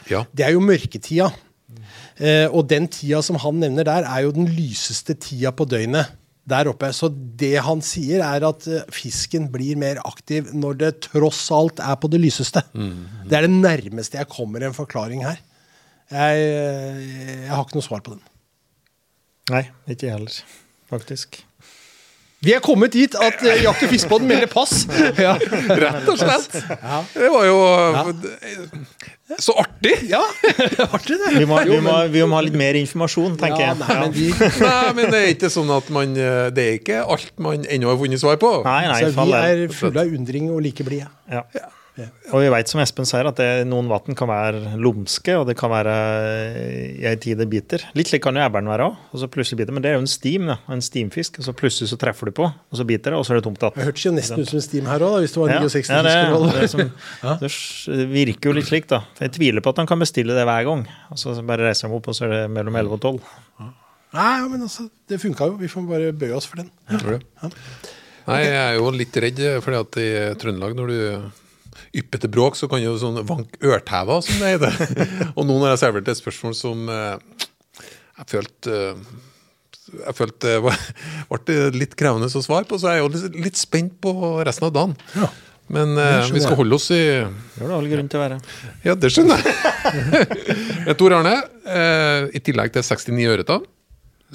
Ja. 0.09 0.24
Det 0.33 0.47
er 0.47 0.55
jo 0.55 0.63
mørketida. 0.65 1.29
Eh, 2.15 2.47
og 2.47 2.69
den 2.71 2.88
tida 2.91 3.21
som 3.25 3.38
han 3.43 3.59
nevner 3.62 3.88
der, 3.88 4.07
er 4.07 4.25
jo 4.25 4.35
den 4.35 4.47
lyseste 4.55 5.17
tida 5.19 5.51
på 5.55 5.67
døgnet 5.69 6.13
der 6.50 6.69
oppe. 6.69 6.91
Så 6.95 7.09
det 7.12 7.57
han 7.65 7.81
sier, 7.85 8.24
er 8.24 8.45
at 8.47 8.67
eh, 8.69 8.85
fisken 8.93 9.50
blir 9.53 9.77
mer 9.81 10.00
aktiv 10.07 10.53
når 10.55 10.79
det 10.81 10.93
tross 11.09 11.43
alt 11.53 11.81
er 11.83 11.97
på 12.00 12.09
det 12.13 12.21
lyseste. 12.24 12.63
Det 12.74 13.35
er 13.35 13.50
det 13.50 13.53
nærmeste 13.53 14.21
jeg 14.21 14.31
kommer 14.31 14.63
en 14.63 14.77
forklaring 14.77 15.25
her. 15.27 15.41
Jeg, 16.13 16.47
eh, 16.47 17.03
jeg 17.47 17.51
har 17.51 17.65
ikke 17.65 17.79
noe 17.79 17.85
svar 17.85 18.05
på 18.05 18.15
den. 18.15 18.24
Nei, 19.53 19.65
ikke 19.91 20.07
jeg 20.07 20.15
heller, 20.15 20.37
faktisk. 20.89 21.41
Vi 22.45 22.53
er 22.53 22.59
kommet 22.61 22.93
dit 22.93 23.13
at 23.17 23.39
uh, 23.41 23.51
Jakt- 23.63 23.83
og 23.85 23.89
fiskebåten 23.89 24.27
melder 24.29 24.49
pass. 24.51 24.83
Ja. 25.25 25.35
Rett 25.39 26.09
og 26.11 26.17
slett. 26.19 26.51
Det 27.15 27.29
var 27.33 27.45
jo 27.47 27.55
så 29.41 29.55
artig! 29.57 29.93
ja, 30.11 30.19
artig 30.95 31.17
det. 31.17 31.31
Vi 31.39 31.45
må, 31.49 31.57
vi, 31.65 31.79
må, 31.81 31.95
vi 32.13 32.21
må 32.29 32.37
ha 32.37 32.43
litt 32.45 32.57
mer 32.59 32.77
informasjon, 32.77 33.37
tenker 33.41 33.63
ja, 33.63 33.71
jeg. 33.71 33.79
nei, 33.81 33.95
men 34.03 34.13
vi, 34.13 34.27
Nei, 34.67 34.91
men 34.99 35.09
det 35.13 35.21
er 35.23 35.31
ikke 35.33 35.49
sånn 35.53 35.71
at 35.73 35.89
man 35.95 36.13
eh, 36.13 36.43
Det 36.53 36.65
er 36.67 36.77
ikke 36.77 36.99
alt 37.15 37.31
man 37.41 37.65
ennå 37.65 37.89
har 37.89 37.97
funnet 38.03 38.21
svar 38.21 38.37
på. 38.41 38.51
Nei, 38.67 38.83
nei, 38.91 38.99
så 39.01 39.25
vi 39.25 39.33
er- 39.39 39.63
er 39.65 39.73
fulle 39.73 40.03
av 40.05 40.13
undring 40.19 40.51
og 40.53 40.61
like 40.67 40.85
blide. 40.85 41.09
Ja. 41.31 41.41
Og 41.95 42.41
vi 42.43 42.49
veit 42.51 42.67
som 42.67 42.81
Espen 42.83 43.07
sier, 43.07 43.27
at 43.29 43.37
det, 43.39 43.47
noen 43.69 43.87
vann 43.87 44.17
kan 44.17 44.27
være 44.27 44.75
lumske, 44.81 45.31
og 45.39 45.45
det 45.47 45.55
kan 45.59 45.71
være 45.71 45.93
i 46.99 47.05
ei 47.07 47.13
tid 47.21 47.39
det 47.39 47.47
biter. 47.51 47.85
Litt 47.95 48.11
slik 48.11 48.23
kan 48.25 48.35
jo 48.35 48.43
ebberen 48.43 48.67
være 48.67 48.89
òg. 48.89 48.97
Og 49.15 49.21
så 49.21 49.29
plutselig 49.31 49.61
biter 49.61 49.75
Men 49.75 49.85
det 49.85 49.93
er 49.93 49.95
jo 49.95 50.03
en 50.03 50.11
stim, 50.11 50.49
da. 50.51 50.57
En 50.75 50.83
stimfisk. 50.83 51.39
Og 51.39 51.47
så 51.47 51.55
plutselig 51.55 51.93
så 51.93 51.99
treffer 52.01 52.31
du 52.31 52.35
på, 52.35 52.49
og 52.49 52.79
så 52.79 52.87
biter 52.87 53.15
det, 53.15 53.21
og 53.21 53.23
så 53.27 53.35
er 53.35 53.39
det 53.39 53.45
tomt 53.47 53.61
Det 53.63 53.71
igjen. 53.71 53.87
hørtes 53.87 54.07
jo 54.07 54.13
nesten 54.17 54.43
ut 54.43 54.51
som 54.51 54.59
en 54.59 54.65
steam 54.67 54.89
her 54.91 55.07
òg, 55.07 55.17
hvis 55.23 55.35
det 55.37 55.41
var 55.43 55.53
69 55.55 55.93
ja, 55.95 56.01
det, 56.03 56.17
det, 56.43 56.65
er 56.65 56.73
som, 56.73 57.95
det 57.95 58.09
virker 58.11 58.51
jo 58.51 58.57
litt 58.59 58.67
slik, 58.67 58.89
da. 58.91 59.01
Jeg 59.23 59.35
tviler 59.37 59.63
på 59.63 59.71
at 59.71 59.81
han 59.83 59.89
kan 59.89 60.03
bestille 60.03 60.35
det 60.35 60.43
hver 60.49 60.67
gang. 60.67 60.83
Og 61.15 61.21
så 61.21 61.37
bare 61.47 61.69
reiser 61.69 61.87
han 61.87 61.95
opp, 61.95 62.11
og 62.11 62.17
så 62.17 62.27
er 62.27 62.35
det 62.35 62.43
mellom 62.57 62.75
11 62.81 62.99
og 62.99 63.07
12. 63.07 63.71
Nei, 64.15 64.35
men 64.51 64.67
altså, 64.67 64.89
det 65.07 65.21
funka 65.23 65.47
jo. 65.51 65.55
Vi 65.59 65.71
får 65.71 65.87
bare 65.87 66.11
bøye 66.15 66.35
oss 66.35 66.47
for 66.47 66.59
den. 66.59 66.69
Tror 66.91 67.17
det. 67.17 67.49
Nei, 68.25 68.37
jeg 68.41 68.59
er 68.59 68.77
jo 68.79 68.91
litt 68.95 69.17
redd, 69.21 69.41
fordi 69.63 69.79
at 69.79 69.97
i 70.01 70.07
Trøndelag, 70.41 70.75
når 70.77 70.91
du 70.91 70.99
ypper 72.01 72.21
til 72.23 72.31
bråk, 72.33 72.57
så 72.59 72.69
kan 72.71 72.83
jo 72.83 72.95
sånn 72.99 73.21
vank 73.27 73.55
ørtæva, 73.63 74.19
som 74.25 74.41
det 74.41 74.55
heter. 74.55 75.05
Og 75.37 75.45
nå 75.47 75.59
når 75.59 75.73
jeg 75.73 75.83
serverte 75.85 76.15
et 76.15 76.21
spørsmål 76.21 76.57
som 76.57 76.91
eh, 76.91 77.45
jeg 78.19 78.29
følte 78.31 78.75
eh, 78.81 79.07
jeg 79.95 80.17
følte 80.17 80.47
det 80.47 80.61
var, 80.65 80.79
ble 81.45 81.57
litt 81.75 81.93
krevende 81.99 82.29
å 82.29 82.43
svare 82.43 82.67
på, 82.69 82.79
så 82.81 82.91
er 82.91 82.99
jeg 82.99 83.05
jo 83.05 83.41
litt, 83.45 83.59
spent 83.59 83.99
på 84.03 84.13
resten 84.45 84.69
av 84.69 84.73
dagen. 84.75 84.95
Men 85.73 85.95
eh, 85.97 86.27
vi 86.33 86.41
skal 86.43 86.57
holde 86.59 86.77
oss 86.77 86.91
i 86.93 87.01
Det 87.01 87.61
har 87.61 87.71
du 87.71 87.75
all 87.77 87.87
grunn 87.89 88.09
til 88.11 88.19
å 88.19 88.23
være. 88.25 88.41
Ja, 88.85 88.93
det 88.97 89.09
skjønner 89.13 89.41
jeg. 89.41 90.95
Tor 90.99 91.15
Arne, 91.17 91.39
eh, 91.65 92.27
i 92.37 92.41
tillegg 92.45 92.75
til 92.75 92.85
69 92.85 93.31
øreter, 93.33 93.65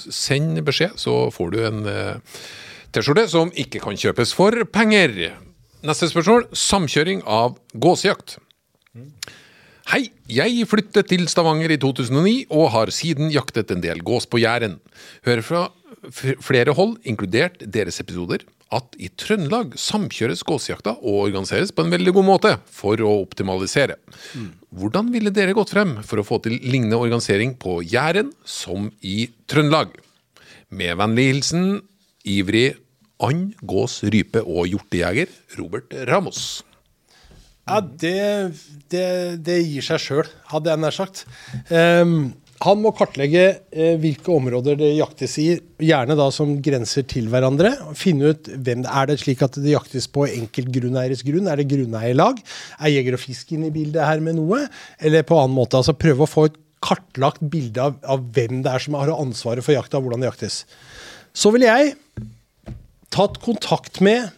send 0.01 0.59
beskjed, 0.67 0.97
så 0.99 1.23
får 1.35 1.55
du 1.55 1.61
en 1.67 1.87
eh, 1.91 2.43
T-skjorte 2.91 3.29
som 3.31 3.53
ikke 3.55 3.83
kan 3.85 3.99
kjøpes 3.99 4.35
for 4.35 4.65
penger. 4.75 5.15
Neste 5.81 6.11
spørsmål. 6.11 6.45
Samkjøring 6.53 7.23
av 7.25 7.55
gåsejakt. 7.73 8.37
Hei, 9.89 10.11
jeg 10.29 10.67
flyttet 10.69 11.09
til 11.09 11.25
Stavanger 11.33 11.73
i 11.73 11.79
2009 11.81 12.35
og 12.53 12.67
har 12.75 12.93
siden 12.93 13.31
jaktet 13.33 13.73
en 13.73 13.81
del 13.81 14.03
gås 14.05 14.29
på 14.29 14.43
Jæren. 14.43 14.77
Hører 15.25 15.47
fra 15.47 15.63
flere 16.45 16.75
hold, 16.77 16.99
inkludert 17.09 17.65
deres 17.65 18.01
episoder, 18.03 18.45
at 18.71 18.93
i 19.01 19.09
Trøndelag 19.09 19.73
samkjøres 19.81 20.45
gåsejakta 20.47 20.95
og 21.01 21.25
organiseres 21.25 21.73
på 21.73 21.83
en 21.87 21.97
veldig 21.97 22.15
god 22.19 22.29
måte 22.29 22.53
for 22.71 23.01
å 23.01 23.17
optimalisere. 23.25 23.97
Hvordan 24.69 25.09
ville 25.15 25.33
dere 25.35 25.57
gått 25.57 25.73
frem 25.73 25.97
for 26.05 26.21
å 26.21 26.27
få 26.29 26.43
til 26.45 26.61
lignende 26.61 27.01
organisering 27.01 27.57
på 27.61 27.81
Jæren 27.83 28.31
som 28.45 28.93
i 29.01 29.31
Trøndelag? 29.51 29.97
Med 30.71 31.01
vennlig 31.01 31.27
hilsen 31.33 31.67
ivrig 32.29 32.77
and-, 33.27 33.55
gås-, 33.63 34.03
rype- 34.11 34.45
og 34.45 34.69
hjortejeger 34.71 35.31
Robert 35.59 35.95
Ramos. 36.09 36.63
Ja, 37.71 37.79
det, 37.81 38.21
det, 38.91 39.09
det 39.47 39.61
gir 39.63 39.85
seg 39.87 40.03
sjøl, 40.03 40.31
hadde 40.51 40.73
jeg 40.73 40.83
nær 40.83 40.95
sagt. 40.97 41.27
Um, 41.71 42.33
han 42.61 42.81
må 42.83 42.91
kartlegge 42.93 43.45
eh, 43.73 43.95
hvilke 44.01 44.33
områder 44.35 44.77
det 44.77 44.91
jaktes 44.99 45.39
i, 45.41 45.47
gjerne 45.81 46.17
da 46.19 46.27
som 46.35 46.59
grenser 46.61 47.07
til 47.09 47.31
hverandre. 47.33 47.71
Finne 47.97 48.35
ut 48.35 48.51
hvem 48.53 48.83
det 48.85 48.91
er 48.93 49.09
det 49.09 49.17
slik 49.23 49.45
at 49.47 49.57
det 49.57 49.73
jaktes 49.73 50.11
på 50.13 50.27
enkeltgrunneieres 50.29 51.25
grunn. 51.25 51.49
Er 51.49 51.63
det 51.63 51.71
grunneierlag? 51.71 52.43
Er 52.77 52.93
Jeger 52.93 53.17
og 53.17 53.23
Fisk 53.23 53.55
inne 53.57 53.71
i 53.71 53.75
bildet 53.75 54.05
her 54.05 54.21
med 54.25 54.37
noe? 54.37 54.67
Eller 55.01 55.25
på 55.25 55.39
annen 55.41 55.57
måte. 55.57 55.81
altså 55.81 55.97
Prøve 55.97 56.27
å 56.27 56.29
få 56.29 56.51
et 56.51 56.61
kartlagt 56.85 57.41
bilde 57.53 57.81
av, 57.81 57.97
av 58.05 58.29
hvem 58.35 58.61
det 58.67 58.75
er 58.75 58.85
som 58.85 58.99
har 59.01 59.15
ansvaret 59.15 59.65
for 59.65 59.77
jakta, 59.77 59.97
og 59.97 60.09
hvordan 60.09 60.21
det 60.21 60.29
jaktes. 60.29 60.67
Så 61.33 61.55
vil 61.57 61.65
jeg 61.65 61.95
tatt 63.11 63.41
kontakt 63.43 64.01
med 64.05 64.31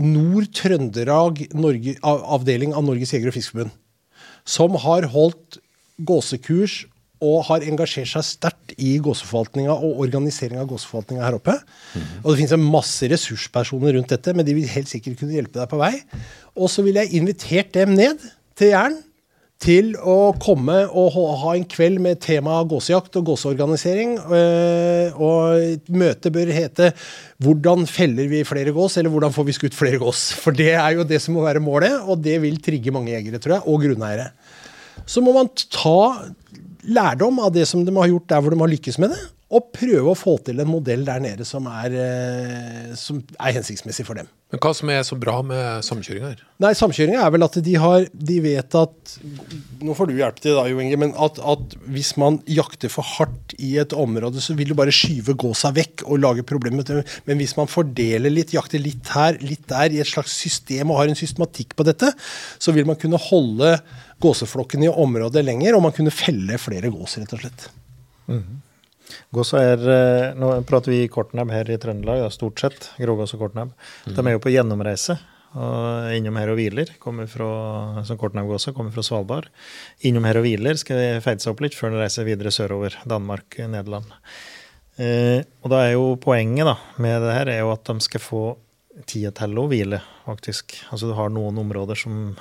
Nord-Trøndelag 0.00 1.42
avdeling 2.06 2.72
av 2.76 2.86
Norges 2.86 3.12
jeger- 3.14 3.32
og 3.32 3.36
fiskerforbund, 3.36 3.74
som 4.46 4.78
har 4.84 5.08
holdt 5.12 5.58
gåsekurs 6.06 6.84
og 7.20 7.42
har 7.50 7.66
engasjert 7.68 8.08
seg 8.08 8.24
sterkt 8.24 8.72
i 8.80 8.94
gåseforvaltninga 9.02 9.74
og 9.74 9.98
organisering 10.06 10.62
av 10.62 10.70
gåseforvaltninga 10.70 11.26
her 11.26 11.36
oppe. 11.36 11.56
Og 12.22 12.30
det 12.30 12.38
finnes 12.38 12.54
en 12.56 12.70
masse 12.72 13.10
ressurspersoner 13.12 13.98
rundt 13.98 14.14
dette, 14.14 14.32
men 14.32 14.46
de 14.46 14.54
vil 14.56 14.70
helt 14.72 14.88
sikkert 14.88 15.20
kunne 15.20 15.36
hjelpe 15.36 15.58
deg 15.58 15.68
på 15.68 15.80
vei. 15.82 15.92
Og 16.56 16.72
så 16.72 16.84
ville 16.86 17.04
jeg 17.04 17.20
invitert 17.20 17.74
dem 17.76 17.92
ned 17.98 18.24
til 18.56 18.72
Jæren 18.72 18.96
til 19.60 19.92
å 19.98 20.32
komme 20.40 20.86
og 20.88 21.16
ha 21.42 21.52
en 21.52 21.66
kveld 21.68 22.00
med 22.00 22.20
tema 22.24 22.62
gåsejakt 22.64 23.18
og 23.20 23.26
gåseorganisering. 23.28 24.16
eh, 24.32 25.12
Og 25.20 25.80
møtet 25.88 26.32
bør 26.32 26.52
hete 26.52 26.92
'Hvordan 27.40 27.86
feller 27.86 28.28
vi 28.28 28.42
flere 28.42 28.72
gås?' 28.72 28.96
eller 28.96 29.10
'Hvordan 29.10 29.32
får 29.32 29.44
vi 29.44 29.52
skutt 29.52 29.74
flere 29.74 29.98
gås?' 29.98 30.32
For 30.32 30.50
det 30.50 30.72
er 30.72 30.94
jo 30.94 31.04
det 31.04 31.20
som 31.20 31.34
må 31.34 31.42
være 31.42 31.60
målet, 31.60 32.08
og 32.08 32.22
det 32.22 32.40
vil 32.40 32.56
trigge 32.56 32.92
mange 32.92 33.12
jegere, 33.12 33.38
tror 33.38 33.54
jeg, 33.54 33.62
og 33.66 33.80
grunneiere. 33.82 34.30
Så 35.06 35.20
må 35.22 35.32
man 35.32 35.48
ta 35.70 36.32
lærdom 36.84 37.38
av 37.40 37.52
det 37.52 37.66
som 37.68 37.84
de 37.84 37.92
har 37.92 38.08
gjort 38.08 38.28
der 38.28 38.40
hvor 38.40 38.50
de 38.50 38.58
har 38.58 38.68
lykkes 38.68 38.98
med 38.98 39.10
det, 39.10 39.20
og 39.50 39.72
prøve 39.74 40.12
å 40.12 40.18
få 40.18 40.36
til 40.46 40.62
en 40.62 40.70
modell 40.70 41.02
der 41.06 41.22
nede 41.22 41.46
som 41.48 41.66
er, 41.70 41.94
eh, 41.98 42.92
som 42.98 43.18
er 43.34 43.56
hensiktsmessig 43.56 44.06
for 44.06 44.18
dem. 44.20 44.28
Men 44.50 44.60
hva 44.62 44.70
som 44.74 44.90
er 44.90 45.02
så 45.06 45.14
bra 45.18 45.36
med 45.46 45.84
samkjøringa 45.86 46.30
her? 46.32 46.40
Nei, 46.62 46.70
samkjøringa 46.74 47.20
er 47.22 47.32
vel 47.34 47.46
at 47.46 47.58
de 47.62 47.74
har 47.78 48.06
De 48.10 48.38
vet 48.42 48.76
at 48.80 49.12
Nå 49.78 49.94
får 49.94 50.10
du 50.10 50.16
hjelpe 50.18 50.42
til 50.42 50.56
da, 50.58 50.64
Jo 50.66 50.80
Inge, 50.82 50.98
men 50.98 51.12
at, 51.14 51.38
at 51.38 51.76
hvis 51.90 52.12
man 52.18 52.40
jakter 52.50 52.90
for 52.90 53.06
hardt 53.06 53.54
i 53.62 53.76
et 53.82 53.94
område, 53.94 54.42
så 54.42 54.56
vil 54.58 54.72
du 54.72 54.76
bare 54.78 54.94
skyve 54.94 55.36
gåsa 55.38 55.70
vekk 55.74 56.04
og 56.08 56.22
lage 56.22 56.46
problemer. 56.46 57.02
Men 57.28 57.38
hvis 57.38 57.54
man 57.58 57.70
fordeler 57.70 58.32
litt, 58.32 58.54
jakter 58.56 58.82
litt 58.82 59.12
her, 59.14 59.38
litt 59.42 59.68
der, 59.70 59.94
i 59.94 60.02
et 60.02 60.10
slags 60.10 60.34
system 60.34 60.90
og 60.90 61.02
har 61.02 61.10
en 61.10 61.18
systematikk 61.18 61.76
på 61.78 61.86
dette, 61.86 62.10
så 62.58 62.74
vil 62.74 62.88
man 62.90 62.98
kunne 63.00 63.22
holde 63.30 63.76
gåseflokken 64.22 64.84
i 64.86 64.90
området 64.90 65.46
lenger, 65.46 65.78
og 65.78 65.86
man 65.86 65.94
kunne 65.96 66.14
felle 66.14 66.58
flere 66.60 66.90
gås, 66.92 67.18
rett 67.22 67.38
og 67.38 67.44
slett. 67.46 67.70
Gåsa 69.34 69.62
er, 69.72 69.82
eh, 69.90 70.34
Nå 70.38 70.52
prater 70.68 70.94
vi 70.94 71.08
kortnebb 71.08 71.50
her 71.54 71.70
i 71.70 71.78
Trøndelag, 71.80 72.22
ja, 72.22 72.30
stort 72.30 72.60
sett. 72.60 72.90
Grågås 72.98 73.34
og 73.34 73.44
kortnebb. 73.44 73.74
De 74.06 74.20
er 74.20 74.32
jo 74.36 74.42
på 74.42 74.52
gjennomreise. 74.54 75.18
og 75.54 76.14
Innom 76.14 76.36
her 76.36 76.50
og 76.52 76.56
hviler. 76.56 76.98
kommer 76.98 77.26
fra, 77.26 78.04
som 78.04 78.16
kortnebbgåsa 78.16 78.72
kommer 78.72 78.92
fra 78.92 79.02
Svalbard. 79.02 79.48
Innom 80.02 80.24
her 80.24 80.36
og 80.36 80.44
hviler 80.44 80.76
skal 80.78 80.96
de 80.96 81.20
feide 81.20 81.40
seg 81.40 81.52
opp 81.52 81.60
litt 81.60 81.74
før 81.74 81.90
de 81.90 82.02
reiser 82.04 82.24
videre 82.24 82.50
sørover. 82.50 82.94
Danmark, 83.06 83.58
Nederland. 83.58 84.06
Eh, 85.00 85.42
og 85.62 85.70
da 85.70 85.84
er 85.86 85.94
jo 85.94 86.16
poenget 86.20 86.66
da, 86.66 86.76
med 86.98 87.22
det 87.22 87.34
her 87.34 87.48
er 87.48 87.60
jo 87.62 87.72
at 87.72 87.84
de 87.84 88.00
skal 88.04 88.20
få 88.20 88.42
tida 89.08 89.30
til 89.32 89.58
å 89.58 89.66
hvile, 89.70 90.00
faktisk. 90.26 90.74
Altså 90.90 91.10
du 91.10 91.14
har 91.16 91.30
noen 91.32 91.58
områder 91.62 91.98
som, 91.98 92.36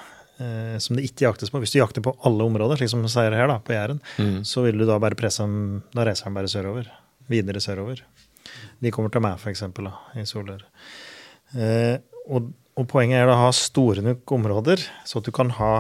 som 0.79 0.95
det 0.95 1.03
ikke 1.09 1.25
jaktes 1.27 1.51
på. 1.51 1.59
Hvis 1.59 1.73
du 1.75 1.79
jakter 1.81 2.03
på 2.05 2.13
alle 2.27 2.45
områder, 2.47 2.79
slik 2.79 2.91
som 2.93 3.01
du 3.03 3.09
sier 3.11 3.35
her, 3.35 3.49
da, 3.51 3.57
på 3.59 3.75
Jæren, 3.75 3.99
så 4.47 4.63
vil 4.63 4.79
du 4.79 4.85
da 4.87 4.95
bare 5.01 5.17
presse 5.19 5.43
dem 5.43 5.81
Da 5.91 6.05
reiser 6.07 6.29
de 6.29 6.37
bare 6.37 6.51
sørover. 6.51 6.87
Videre 7.29 7.59
sørover. 7.61 8.01
De 8.79 8.91
kommer 8.95 9.11
til 9.13 9.21
meg, 9.25 9.35
f.eks., 9.37 9.65
i 10.15 10.25
Solør. 10.29 10.63
Eh, 11.57 11.97
og, 12.29 12.49
og 12.79 12.87
poenget 12.89 13.19
er 13.21 13.27
da 13.29 13.35
å 13.35 13.43
ha 13.47 13.51
store 13.55 14.03
nok 14.05 14.31
områder, 14.39 14.81
så 15.07 15.19
at 15.19 15.27
du 15.27 15.33
kan 15.35 15.51
ha 15.59 15.73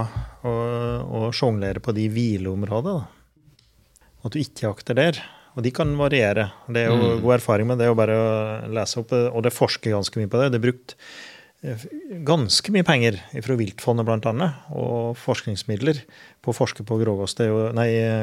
og, 0.43 1.07
og 1.07 1.27
sjonglere 1.35 1.81
på 1.83 1.95
de 1.95 2.09
hvileområdene. 2.11 2.99
da. 2.99 4.05
At 4.25 4.35
du 4.35 4.41
ikke 4.41 4.67
jakter 4.67 4.97
der. 4.99 5.21
Og 5.57 5.63
de 5.65 5.71
kan 5.75 5.89
variere. 5.97 6.49
Det 6.69 6.85
er 6.85 6.91
jo 6.91 7.17
god 7.23 7.39
erfaring 7.39 7.67
med 7.71 7.79
det 7.81 7.89
jo 7.89 7.95
bare 7.97 8.15
å 8.15 8.27
lese 8.75 9.01
opp, 9.01 9.11
og 9.11 9.41
det 9.43 9.51
forsker 9.55 9.95
ganske 9.95 10.21
mye 10.21 10.29
på 10.31 10.39
det. 10.39 10.51
Det 10.53 10.59
er 10.59 10.65
brukt 10.67 10.93
eh, 10.95 10.99
ganske 12.23 12.71
mye 12.71 12.85
penger 12.87 13.17
fra 13.43 13.57
Viltfondet 13.59 14.07
bl.a. 14.07 14.49
og 14.71 15.17
forskningsmidler 15.19 15.99
på 16.39 16.53
å 16.53 16.55
forske 16.55 16.85
på 16.87 16.99
grågås. 17.01 17.35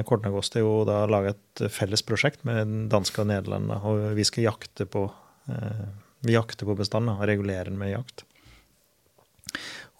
Kortnegås. 0.09 0.53
Det 0.55 0.63
er 0.63 0.65
jo 0.65 0.79
da 0.89 1.03
laga 1.11 1.35
et 1.35 1.67
felles 1.73 2.05
prosjekt 2.07 2.47
med 2.49 2.89
danske 2.93 3.21
og 3.21 3.29
Nederland, 3.29 3.75
og 3.77 4.17
vi 4.17 4.25
skal 4.25 4.49
jakte 4.49 4.89
på 4.89 5.05
eh, 5.53 5.85
vi 6.27 6.35
jakter 6.35 6.69
på 6.69 6.77
bestanden 6.79 7.15
og 7.15 7.27
regulere 7.29 7.69
den 7.69 7.79
med 7.81 7.93
jakt. 7.93 8.25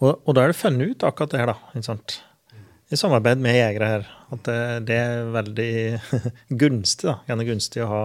Og, 0.01 0.17
og 0.17 0.33
da 0.37 0.45
er 0.45 0.53
det 0.53 0.59
funnet 0.59 0.93
ut 0.93 1.05
akkurat 1.07 1.33
det 1.33 1.43
her, 1.43 1.53
da. 1.53 1.85
I 2.87 2.99
samarbeid 2.99 3.41
med 3.43 3.57
jegere 3.57 3.89
her. 3.91 4.11
At 4.35 4.43
det, 4.49 4.59
det 4.89 4.99
er 4.99 5.31
veldig 5.35 5.73
gunstig, 6.63 7.09
da. 7.09 7.19
Gjerne 7.29 7.49
gunstig 7.49 7.85
å 7.85 7.91
ha, 7.91 8.03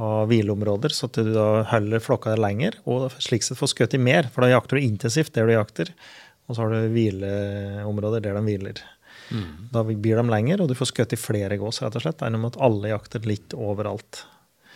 ha 0.00 0.24
hvileområder, 0.30 0.92
så 0.96 1.10
at 1.10 1.18
du 1.20 1.32
da 1.34 1.48
holder 1.70 2.00
flokka 2.02 2.32
der 2.32 2.40
lenger, 2.40 2.78
og 2.88 3.12
slik 3.20 3.44
sett 3.44 3.58
får 3.60 3.74
skutt 3.74 3.96
i 3.96 4.00
mer. 4.00 4.30
For 4.32 4.44
da 4.44 4.54
jakter 4.54 4.78
du 4.78 4.86
intensivt 4.86 5.34
der 5.36 5.48
du 5.48 5.54
jakter, 5.54 5.92
og 6.48 6.56
så 6.56 6.64
har 6.64 6.72
du 6.72 6.94
hvileområder 6.94 8.24
der 8.24 8.38
de 8.38 8.44
hviler. 8.48 8.80
Da 9.70 9.84
blir 9.86 10.18
de 10.18 10.26
lenger, 10.26 10.62
og 10.62 10.70
du 10.70 10.74
får 10.78 10.90
skutt 10.90 11.14
i 11.14 11.20
flere 11.20 11.58
gås, 11.60 11.82
rett 11.84 11.98
og 11.98 12.02
slett, 12.02 12.24
enn 12.26 12.38
om 12.40 12.48
at 12.48 12.58
alle 12.62 12.90
jakter 12.90 13.28
litt 13.28 13.54
overalt. 13.54 14.24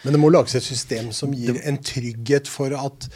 Men 0.04 0.14
det 0.14 0.20
må 0.20 0.30
lages 0.30 0.54
et 0.58 0.66
system 0.66 1.10
som 1.16 1.32
gir 1.34 1.58
en 1.64 1.80
trygghet 1.82 2.50
for 2.50 2.74
at 2.76 3.08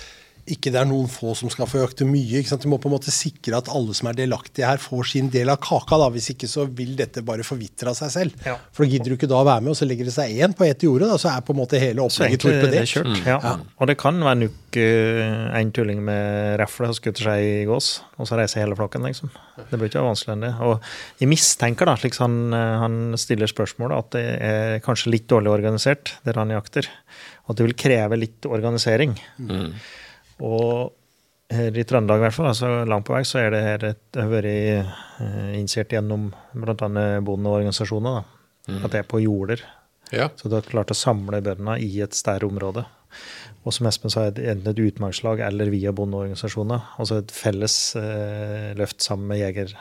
ikke 0.55 0.73
det 0.75 0.81
er 0.81 0.89
noen 0.89 1.09
få 1.11 1.35
som 1.39 1.51
skal 1.53 1.69
få 1.71 1.83
økte 1.85 2.07
mye. 2.09 2.41
ikke 2.41 2.53
sant? 2.53 2.65
Du 2.65 2.71
må 2.73 2.79
på 2.81 2.91
en 2.91 2.97
måte 2.97 3.13
sikre 3.15 3.59
at 3.59 3.71
alle 3.73 3.95
som 3.97 4.11
er 4.11 4.19
delaktige 4.19 4.69
her, 4.69 4.81
får 4.83 5.11
sin 5.13 5.31
del 5.33 5.53
av 5.53 5.61
kaka. 5.65 5.99
da, 6.01 6.09
Hvis 6.15 6.31
ikke 6.35 6.49
så 6.51 6.67
vil 6.67 6.95
dette 6.99 7.23
bare 7.27 7.47
forvitre 7.47 7.93
av 7.93 7.99
seg 7.99 8.13
selv. 8.15 8.47
Ja. 8.47 8.57
For 8.73 8.85
da 8.85 8.93
gidder 8.93 9.13
du 9.13 9.19
ikke 9.19 9.31
da 9.31 9.41
å 9.41 9.47
være 9.49 9.65
med, 9.65 9.73
og 9.75 9.79
så 9.81 9.89
legger 9.89 10.09
det 10.09 10.15
seg 10.17 10.35
én 10.39 10.57
på 10.57 10.67
ett 10.69 10.87
jorde, 10.87 11.11
da, 11.11 11.19
så 11.21 11.33
er 11.33 11.45
på 11.47 11.55
en 11.55 11.61
måte 11.61 11.81
hele 11.83 12.05
opplegget 12.05 12.39
er 12.39 12.45
torpedert. 12.45 12.93
kjørt. 12.93 13.21
Ja. 13.27 13.55
Og 13.79 13.91
det 13.91 13.99
kan 14.01 14.19
være 14.25 14.43
nok 14.47 14.79
uh, 14.81 15.59
en 15.59 15.73
tulling 15.75 16.03
med 16.05 16.59
refle 16.61 16.91
og 16.93 16.99
skutter 16.99 17.31
seg 17.31 17.45
i 17.45 17.67
gås, 17.69 17.91
og 18.19 18.29
så 18.31 18.39
reiser 18.41 18.65
hele 18.65 18.79
flokken, 18.79 19.07
liksom. 19.07 19.33
Det 19.59 19.79
blir 19.79 19.91
ikke 19.91 20.05
vanskelig 20.07 20.37
enn 20.37 20.47
det. 20.47 20.53
Og 20.65 21.23
jeg 21.23 21.31
mistenker, 21.31 21.89
da, 21.89 21.97
slik 21.99 22.17
han, 22.23 22.37
eh, 22.55 22.75
han 22.83 22.99
stiller 23.21 23.51
spørsmålet, 23.51 24.05
at 24.05 24.15
det 24.15 24.27
er 24.49 24.83
kanskje 24.85 25.13
litt 25.15 25.27
dårlig 25.31 25.51
organisert 25.51 26.15
det 26.27 26.37
han 26.39 26.55
jakter. 26.55 26.87
Og 27.47 27.55
at 27.55 27.61
det 27.61 27.67
vil 27.67 27.79
kreve 27.81 28.21
litt 28.21 28.47
organisering. 28.49 29.17
Og 30.45 30.95
her 31.53 31.79
i 31.81 31.85
Trøndelag, 31.89 32.21
i 32.21 32.25
hvert 32.27 32.37
fall, 32.37 32.51
altså 32.51 32.71
langt 32.89 33.07
på 33.09 33.15
vei, 33.17 33.23
så 33.27 33.41
er 33.41 33.55
det 33.55 33.63
her 33.65 33.87
et, 33.91 34.03
har 34.19 34.29
vært 34.31 34.49
eh, 34.51 34.93
initiert 35.57 35.95
gjennom 35.95 36.29
bl.a. 36.53 36.75
bondeorganisasjoner. 37.25 38.19
da, 38.21 38.79
At 38.83 38.93
det 38.93 39.03
er 39.03 39.09
på 39.09 39.23
jorder. 39.25 39.65
Ja. 40.13 40.29
Så 40.37 40.49
du 40.49 40.57
har 40.59 40.69
klart 40.69 40.93
å 40.93 40.97
samle 40.97 41.41
bøndene 41.45 41.79
i 41.85 41.91
et 42.05 42.17
større 42.17 42.49
område. 42.49 42.85
Og 43.69 43.75
som 43.77 43.85
Espen 43.91 44.09
sa, 44.13 44.23
enten 44.33 44.71
et 44.71 44.79
utmarkslag 44.81 45.43
eller 45.45 45.69
via 45.69 45.91
bondeorganisasjoner. 45.93 46.87
Altså 47.03 47.19
et 47.21 47.33
felles 47.35 47.75
eh, 48.01 48.71
løft 48.79 49.05
sammen 49.05 49.29
med 49.29 49.43
jeger, 49.43 49.75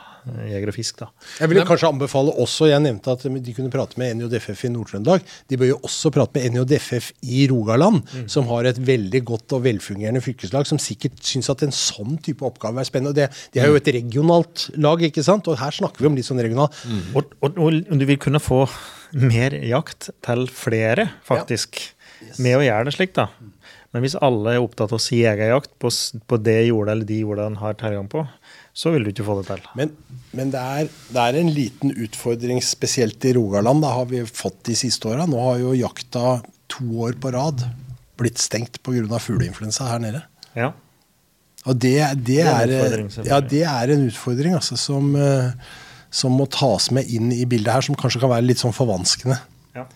jeger 0.49 0.71
og 0.73 0.75
fisk. 0.75 0.97
da. 0.99 1.07
Jeg 1.39 1.51
vil 1.53 1.61
kanskje 1.69 1.87
anbefale 1.93 2.33
også, 2.43 2.67
jeg 2.67 2.83
nevnte 2.83 3.13
at 3.15 3.23
de 3.23 3.53
kunne 3.55 3.71
prate 3.71 3.95
med 4.01 4.17
NJDFF 4.19 4.65
i 4.67 4.71
Nord-Trøndelag. 4.73 5.23
De 5.47 5.59
bør 5.61 5.71
jo 5.71 5.79
også 5.87 6.11
prate 6.17 6.35
med 6.35 6.57
NJDFF 6.57 7.09
i 7.31 7.45
Rogaland, 7.53 8.03
som 8.27 8.49
har 8.51 8.67
et 8.67 8.81
veldig 8.91 9.23
godt 9.31 9.55
og 9.55 9.63
velfungerende 9.69 10.19
fylkeslag, 10.25 10.67
som 10.67 10.81
sikkert 10.83 11.23
syns 11.23 11.47
at 11.53 11.63
en 11.63 11.71
sånn 11.75 12.19
type 12.25 12.43
oppgave 12.43 12.83
er 12.83 12.89
spennende. 12.91 13.15
Og 13.15 13.21
det, 13.21 13.29
de 13.55 13.63
er 13.63 13.71
jo 13.71 13.79
et 13.79 13.91
regionalt 13.95 14.67
lag, 14.75 14.99
ikke 15.07 15.23
sant? 15.23 15.47
Og 15.47 15.61
her 15.63 15.71
snakker 15.79 16.03
vi 16.03 16.11
om 16.11 16.19
litt 16.19 16.27
sånn 16.27 16.43
regional. 16.43 16.67
Og, 17.15 17.37
og, 17.39 17.55
og 17.63 17.95
du 17.95 18.07
vil 18.09 18.19
kunne 18.19 18.43
få 18.43 18.65
mer 19.15 19.55
jakt 19.63 20.09
til 20.27 20.49
flere, 20.51 21.07
faktisk, 21.23 21.79
med 22.43 22.57
å 22.59 22.65
gjøre 22.65 22.89
det 22.89 22.93
slik. 22.97 23.13
da. 23.15 23.29
Men 23.95 24.03
hvis 24.03 24.17
alle 24.19 24.53
er 24.53 24.63
opptatt 24.63 24.91
av 24.91 24.99
å 24.99 25.01
si 25.01 25.21
jegerjakt 25.21 25.71
på, 25.81 25.89
på 26.27 26.39
det 26.43 26.57
jorda 26.67 26.93
eller 26.93 27.07
de 27.07 27.21
jorda 27.21 27.47
en 27.47 27.59
har 27.61 27.77
tilgang 27.79 28.09
på, 28.11 28.25
så 28.77 28.91
vil 28.93 29.07
du 29.07 29.13
ikke 29.13 29.25
få 29.25 29.39
det 29.39 29.47
til. 29.49 29.63
Men, 29.79 29.93
men 30.37 30.51
det, 30.53 30.61
er, 30.61 30.89
det 31.15 31.23
er 31.23 31.39
en 31.39 31.51
liten 31.55 31.93
utfordring, 31.95 32.59
spesielt 32.61 33.25
i 33.25 33.33
Rogaland. 33.37 33.81
Det 33.85 33.93
har 33.95 34.09
vi 34.11 34.21
fått 34.27 34.59
de 34.69 34.75
siste 34.77 35.09
åra. 35.09 35.25
Nå 35.29 35.39
har 35.41 35.61
jo 35.63 35.73
jakta 35.77 36.37
to 36.69 36.85
år 37.07 37.17
på 37.21 37.31
rad 37.33 37.63
blitt 38.19 38.41
stengt 38.41 38.81
pga. 38.83 39.21
fugleinfluensa 39.23 39.87
her 39.89 40.03
nede. 40.03 40.21
Ja. 40.57 40.73
Og 41.67 41.75
det, 41.81 41.97
det, 42.27 42.41
er 42.47 42.71
er, 42.71 43.01
ja, 43.27 43.41
det 43.41 43.63
er 43.67 43.91
en 43.93 44.05
utfordring 44.07 44.55
altså, 44.55 44.77
som, 44.79 45.09
eh, 45.19 45.49
som 46.13 46.35
må 46.37 46.45
tas 46.51 46.91
med 46.95 47.09
inn 47.11 47.31
i 47.35 47.45
bildet 47.49 47.73
her, 47.73 47.87
som 47.87 47.97
kanskje 47.97 48.21
kan 48.23 48.31
være 48.31 48.45
litt 48.47 48.61
sånn 48.61 48.75
forvanskende. 48.75 49.39
Ja. 49.75 49.87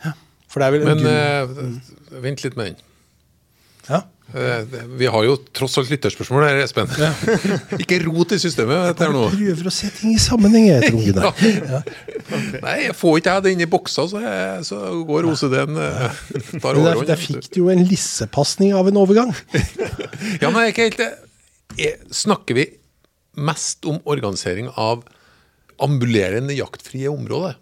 For 0.52 0.62
det 0.62 0.68
er 0.68 0.76
vel 0.76 0.88
en 0.88 1.04
Men 1.04 1.12
eh, 1.12 2.18
vent 2.26 2.44
litt 2.44 2.58
med 2.60 2.72
den. 2.74 2.88
Ja. 3.92 4.02
Eh, 4.32 4.62
Vi 4.96 5.10
har 5.12 5.26
jo 5.28 5.34
tross 5.52 5.74
alt 5.82 5.90
lytterspørsmål 5.92 6.46
her, 6.48 6.60
Espen. 6.64 6.88
Ikke 7.84 7.98
rot 8.06 8.32
i 8.32 8.40
systemet 8.40 8.94
Jeg. 9.02 9.32
Prøver 9.34 9.68
å 9.68 9.74
se 9.76 9.90
ting 9.98 10.14
i 10.16 10.22
sammenheng, 10.24 10.70
jeg, 10.70 10.88
tror 10.88 11.02
Gunnar. 11.04 11.42
Ja. 11.74 11.82
Nei, 12.64 12.76
jeg 12.86 12.96
får 12.96 13.18
ikke 13.20 13.34
jeg 13.36 13.44
det 13.44 13.52
inn 13.58 13.64
i 13.66 13.68
boksa, 13.68 14.06
så, 14.08 14.22
jeg, 14.24 14.62
så 14.70 14.78
går 15.10 15.28
OCD-en 15.34 15.80
eh, 15.84 16.22
tar 16.64 16.78
Men 16.80 16.86
der, 16.88 17.02
der 17.10 17.20
fikk 17.20 17.50
du 17.52 17.58
jo 17.66 17.68
en 17.74 17.84
lissepasning 17.90 18.72
av 18.78 18.88
en 18.88 19.02
overgang. 19.04 19.34
Ja, 20.42 20.48
men 20.48 20.62
jeg 20.62 20.70
er 20.70 20.72
ikke 20.72 20.86
helt 20.88 21.02
det. 21.02 21.92
Snakker 22.16 22.56
vi 22.56 22.66
mest 23.36 23.84
om 23.90 24.00
organisering 24.08 24.70
av 24.80 25.04
ambulerende 25.82 26.56
jaktfrie 26.56 27.10
områder? 27.12 27.58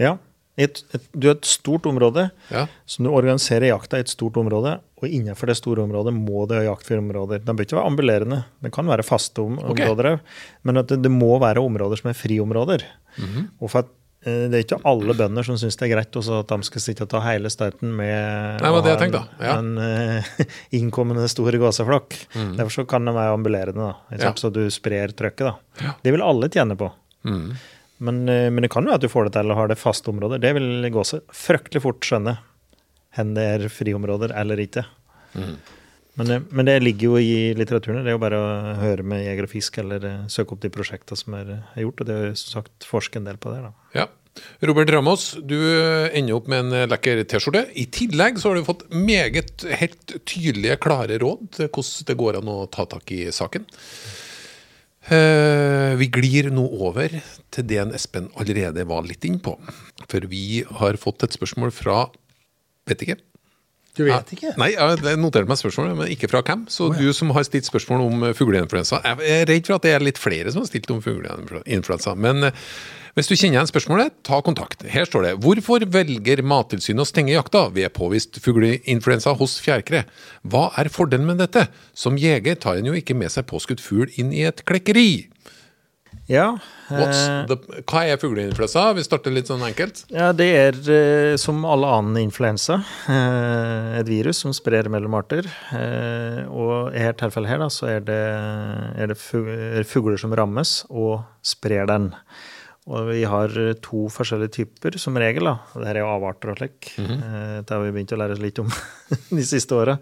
Ja. 0.00 0.16
Et, 0.60 0.82
et, 0.94 1.06
du 1.14 1.28
har 1.30 1.38
et 1.38 1.48
stort 1.48 1.86
område, 1.90 2.28
Ja. 2.52 2.66
som 2.86 3.06
du 3.06 3.10
organiserer 3.14 3.70
jakta 3.72 3.98
i 3.98 4.04
et 4.04 4.12
stort 4.12 4.36
område, 4.38 4.76
og 5.04 5.12
innenfor 5.16 5.50
det 5.50 5.56
store 5.58 5.84
området 5.84 6.12
må 6.16 6.46
det 6.50 6.60
ha 6.62 6.68
jaktfrie 6.70 7.00
områder. 7.02 7.42
De 7.44 7.54
bør 7.56 7.66
ikke 7.66 7.76
være 7.78 7.90
ambulerende, 7.92 8.38
det 8.64 8.72
kan 8.74 8.88
være 8.90 9.04
faste 9.06 9.42
om, 9.44 9.58
Ok. 9.60 9.74
områder 9.76 10.20
men 10.64 10.80
at 10.80 10.88
det, 10.92 11.02
det 11.04 11.12
må 11.12 11.36
være 11.42 11.62
områder 11.62 12.00
som 12.00 12.10
er 12.10 12.16
friområder. 12.18 12.86
Mhm. 13.18 13.44
Og 13.60 13.70
for 13.70 13.84
at 13.84 13.92
eh, 14.26 14.46
det 14.50 14.58
er 14.58 14.64
ikke 14.64 14.80
alle 14.88 15.14
bønder 15.18 15.44
som 15.46 15.58
syns 15.60 15.76
det 15.76 15.86
er 15.88 15.92
greit 15.96 16.16
også 16.16 16.40
at 16.42 16.48
de 16.54 16.68
skal 16.70 16.80
sitte 16.86 17.04
og 17.06 17.10
ta 17.12 17.20
hele 17.26 17.50
støyten 17.52 17.92
med 17.94 18.62
Nei, 18.64 18.72
det 18.72 18.84
det 18.88 18.96
tenkte, 19.02 19.22
ja. 19.40 19.58
en, 19.58 19.76
en 19.78 20.18
eh, 20.18 20.48
innkommende 20.80 21.28
stor 21.28 21.52
gåseflokk. 21.52 22.16
Derfor 22.56 22.72
så 22.80 22.86
kan 22.88 23.04
de 23.04 23.14
være 23.14 23.36
ambulerende, 23.36 23.92
da. 23.92 24.18
Ja. 24.18 24.32
så 24.34 24.50
du 24.52 24.64
sprer 24.72 25.12
trøkket. 25.14 25.52
da. 25.52 25.94
Det 26.02 26.12
vil 26.16 26.24
alle 26.24 26.48
tjene 26.48 26.76
på. 26.80 26.90
Mhm. 27.28 27.54
Men, 28.04 28.28
eh, 28.28 28.50
men 28.50 28.62
det 28.64 28.70
kan 28.74 28.84
jo 28.84 28.92
at 28.92 29.00
du 29.00 29.08
får 29.08 29.28
det 29.28 29.36
til 29.38 29.52
og 29.52 29.56
har 29.56 29.68
det 29.70 29.78
faste 29.78 30.10
områder. 30.10 30.40
Det 30.42 30.50
vil 30.56 30.88
gåse 30.92 31.20
fryktelig 31.32 31.80
fort 31.84 32.00
skjønne 32.04 32.34
hvor 33.16 33.34
det 33.36 33.44
er 33.54 33.68
friområder 33.72 34.34
eller 34.40 34.60
ikke. 34.64 34.84
Men, 35.34 36.26
det- 36.30 36.42
men 36.54 36.66
det 36.66 36.76
ligger 36.82 37.08
jo 37.08 37.16
i 37.18 37.54
litteraturen. 37.58 38.04
Det 38.04 38.12
er 38.12 38.18
jo 38.18 38.22
bare 38.22 38.38
å 38.38 38.74
høre 38.78 39.02
med 39.02 39.24
Jeger 39.26 39.48
og 39.48 39.50
Fisk 39.50 39.78
eller 39.82 40.04
eh, 40.06 40.20
søke 40.30 40.54
opp 40.54 40.60
de 40.62 40.70
prosjektene 40.70 41.18
som 41.18 41.34
er, 41.34 41.48
er 41.74 41.82
gjort. 41.82 42.00
Og 42.04 42.06
det 42.06 42.18
er 42.20 42.34
som 42.38 42.60
sagt 42.62 42.86
forske 42.86 43.18
en 43.18 43.26
del 43.26 43.36
på 43.42 43.50
det. 43.54 43.62
da. 43.66 43.72
Ja. 43.98 44.06
Robert 44.66 44.90
Ramos, 44.90 45.36
du 45.46 45.54
ender 46.10 46.34
opp 46.34 46.48
med 46.50 46.64
en 46.64 46.72
eh, 46.84 46.86
lekker 46.90 47.20
T-skjorte. 47.30 47.64
I 47.78 47.86
tillegg 47.94 48.38
så 48.42 48.50
har 48.52 48.58
du 48.60 48.66
fått 48.66 48.86
meget 48.94 49.62
helt 49.78 50.14
tydelige, 50.26 50.78
klare 50.82 51.18
råd 51.22 51.48
til 51.58 51.68
hvordan 51.70 52.06
det 52.12 52.16
går 52.22 52.38
an 52.40 52.50
å 52.54 52.60
ta 52.70 52.86
tak 52.94 53.10
i 53.14 53.24
saken. 53.34 53.66
Eh, 55.04 55.92
vi 56.00 56.06
glir 56.08 56.46
nå 56.54 56.62
over 56.86 57.12
til 57.52 57.66
det 57.68 57.76
en 57.82 57.92
Espen 57.94 58.30
allerede 58.40 58.86
var 58.88 59.04
litt 59.04 59.26
inne 59.28 59.42
på. 59.44 59.52
For 60.08 60.24
vi 60.30 60.62
har 60.78 60.96
fått 61.00 61.26
et 61.26 61.34
spørsmål 61.36 61.74
fra 61.76 62.04
vet 62.90 63.06
ikke, 63.06 63.16
Du 63.94 64.02
vet 64.08 64.32
ikke? 64.34 64.50
Nei, 64.58 64.72
jeg 64.74 65.18
noterte 65.22 65.46
meg 65.46 65.60
spørsmålet, 65.60 65.96
men 66.00 66.10
ikke 66.10 66.26
fra 66.32 66.42
hvem. 66.42 66.64
Så 66.72 66.90
du 66.96 67.06
som 67.14 67.30
har 67.36 67.46
stilt 67.46 67.68
spørsmål 67.68 68.02
om 68.08 68.24
eh, 68.26 68.34
fugleinfluensa 68.34 68.98
Jeg 69.04 69.28
er 69.36 69.46
redd 69.46 69.68
for 69.68 69.76
at 69.76 69.86
det 69.86 69.92
er 69.94 70.02
litt 70.02 70.18
flere 70.18 70.50
som 70.50 70.64
har 70.64 70.70
stilt 70.70 70.90
om 70.90 70.98
fugleinfluensa. 71.04 72.16
Men 72.18 72.48
eh, 72.50 72.64
hvis 73.14 73.28
du 73.30 73.36
kjenner 73.36 73.60
igjen 73.60 73.68
spørsmålet, 73.70 74.16
ta 74.26 74.40
kontakt. 74.42 74.82
Her 74.90 75.06
står 75.06 75.22
det 75.22 75.34
Hvorfor 75.44 75.84
velger 75.94 76.42
Mattilsynet 76.42 77.04
å 77.04 77.06
stenge 77.06 77.36
jakta 77.36 77.68
ved 77.70 77.92
påvist 77.94 78.40
fugleinfluensa 78.42 79.36
hos 79.38 79.60
fjærkre? 79.62 80.02
Hva 80.42 80.64
er 80.80 80.90
fordelen 80.90 81.28
med 81.30 81.38
dette? 81.38 81.68
Som 81.94 82.18
jeger 82.18 82.58
tar 82.58 82.80
en 82.80 82.90
jo 82.90 82.96
ikke 82.98 83.14
med 83.14 83.30
seg 83.30 83.46
påskutt 83.46 83.84
fugl 83.84 84.10
inn 84.18 84.34
i 84.34 84.42
et 84.48 84.64
klekkeri. 84.66 85.28
Ja, 86.28 86.58
eh, 86.90 87.46
the, 87.50 87.56
hva 87.84 88.02
er 88.08 88.16
fugleinfluensa? 88.22 88.86
Vi 88.96 89.04
starter 89.04 89.34
litt 89.34 89.50
sånn 89.50 89.64
enkelt. 89.66 90.04
ja, 90.14 90.30
det 90.32 90.48
er 90.56 90.78
eh, 90.94 91.36
som 91.40 91.64
alle 91.68 91.86
annen 91.98 92.16
influensa. 92.22 92.78
eh, 93.08 93.98
et 94.00 94.08
virus 94.08 94.38
som 94.44 94.52
sprer 94.56 94.88
mellom 94.92 95.14
arter. 95.18 95.44
Og 96.48 96.94
i 96.94 96.98
dette 97.04 97.20
tilfellet 97.24 97.50
her, 97.54 97.62
da, 97.64 97.68
så 97.72 97.88
er 97.96 98.00
det, 98.08 98.20
er 98.98 99.12
det 99.12 99.18
er 99.20 99.88
fugler 99.88 100.20
som 100.20 100.32
rammes 100.36 100.82
og 100.90 101.22
sprer 101.44 101.86
den. 101.90 102.12
Og 102.84 103.06
vi 103.08 103.22
har 103.24 103.48
to 103.80 104.10
forskjellige 104.12 104.52
typer 104.58 104.98
som 105.00 105.16
regel. 105.16 105.46
da. 105.48 105.54
Dette 105.72 105.94
er 105.94 106.02
jo 106.02 106.08
avarter 106.12 106.50
og 106.52 106.58
slik. 106.58 106.90
-hmm. 106.98 107.64
Det 107.64 107.70
har 107.70 107.80
vi 107.80 107.92
begynt 107.92 108.12
å 108.12 108.16
lære 108.20 108.32
oss 108.32 108.38
litt 108.44 108.58
om 108.58 108.68
de 109.30 109.42
siste 109.44 109.72
åra. 109.72 109.98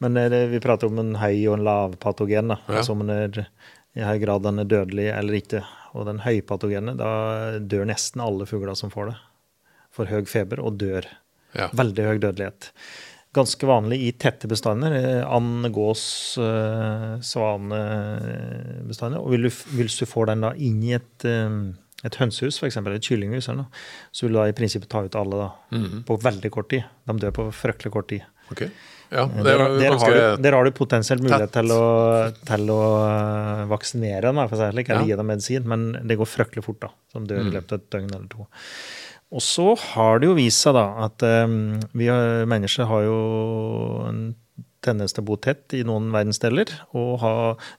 Men 0.00 0.14
det- 0.14 0.48
vi 0.50 0.58
prater 0.58 0.86
om 0.86 0.98
en 0.98 1.14
høy 1.16 1.46
og 1.48 1.58
en 1.58 1.64
lav 1.64 1.96
patogen. 1.98 2.48
da. 2.48 2.56
Ja. 2.68 2.76
Altså 2.78 2.92
om 2.92 3.06
den 3.06 3.10
er 3.10 3.46
i 3.94 4.02
høy 4.02 4.18
grad 4.22 4.42
den 4.42 4.58
er 4.62 4.68
dødelig 4.70 5.08
eller 5.14 5.38
ikke. 5.38 5.62
Og 5.94 6.06
den 6.08 6.18
høypatogene, 6.24 6.96
da 6.98 7.10
dør 7.62 7.84
nesten 7.86 8.22
alle 8.24 8.46
fugler 8.50 8.74
som 8.78 8.90
får 8.90 9.12
det. 9.12 9.16
Får 9.94 10.10
høy 10.10 10.24
feber 10.26 10.58
og 10.64 10.78
dør. 10.80 11.06
Ja. 11.54 11.68
Veldig 11.78 12.06
høy 12.08 12.16
dødelighet. 12.18 12.72
Ganske 13.34 13.66
vanlig 13.66 14.00
i 14.06 14.10
tette 14.18 14.46
bestander. 14.50 14.92
eh, 14.94 15.22
And, 15.26 15.66
gås, 15.74 16.36
eh, 16.38 17.20
svanebestander. 17.22 19.18
Og 19.22 19.34
hvis 19.78 19.98
du 20.00 20.06
får 20.06 20.26
den 20.32 20.44
da 20.46 20.52
inn 20.54 20.82
i 20.86 20.94
et, 20.98 21.24
eh, 21.24 21.72
et 22.04 22.18
hønsehus, 22.20 22.58
f.eks., 22.60 22.76
et 22.76 23.02
kyllinghus, 23.08 23.48
eller 23.48 23.64
noe, 23.64 23.70
så 24.12 24.26
vil 24.26 24.34
du 24.34 24.38
da 24.40 24.48
i 24.50 24.56
prinsippet 24.56 24.88
ta 24.92 25.04
ut 25.06 25.14
alle 25.16 25.30
da, 25.44 25.48
på 26.06 26.18
veldig 26.20 26.50
kort 26.52 26.68
tid. 26.70 26.84
De 27.06 27.12
dør 27.18 27.32
på 27.32 27.48
fryktelig 27.52 27.92
kort 27.94 28.08
tid. 28.08 28.22
Ok. 28.52 28.66
Ja, 29.14 29.24
det 29.30 29.44
Der, 29.46 29.60
er 29.62 29.78
der, 29.78 29.96
har 30.02 30.14
du, 30.18 30.42
der 30.42 30.56
har 30.58 30.64
du 30.66 30.70
potensielt 30.74 31.22
mulighet 31.22 31.52
til 31.54 31.70
å, 31.70 31.82
til 32.50 32.70
å 32.74 32.80
eh, 33.06 33.64
vaksinere 33.70 34.26
dem, 34.28 34.40
for 34.50 34.58
det 34.58 34.68
eller 34.72 34.88
Ja. 34.90 35.02
gi 35.06 35.16
dem 35.20 35.26
medisin, 35.30 35.66
men 35.70 35.92
det 36.02 36.18
går 36.18 36.26
fryktelig 36.26 36.64
fort. 36.66 36.80
da, 36.82 36.90
Som 37.14 37.26
dør 37.30 37.44
Mm. 37.44 37.48
i 37.48 37.54
løpet 37.56 37.72
av 37.72 37.78
et 37.80 37.90
døgn 37.94 38.10
eller 38.14 38.28
to. 38.32 38.46
Og 39.34 39.40
så 39.42 39.68
har 39.94 40.18
det 40.20 40.28
jo 40.28 40.34
vist 40.36 40.60
seg 40.62 40.74
da 40.76 40.84
at 41.06 41.22
um, 41.22 41.80
vi 41.94 42.06
mennesker 42.46 42.86
har 42.86 43.02
jo 43.06 43.18
en 44.08 44.34
tendens 44.84 45.14
til 45.16 45.22
å 45.24 45.26
bo 45.30 45.36
tett 45.40 45.72
i 45.74 45.82
noen 45.82 46.10
verdensdeler 46.12 46.68
og 46.94 47.14
ha 47.22 47.32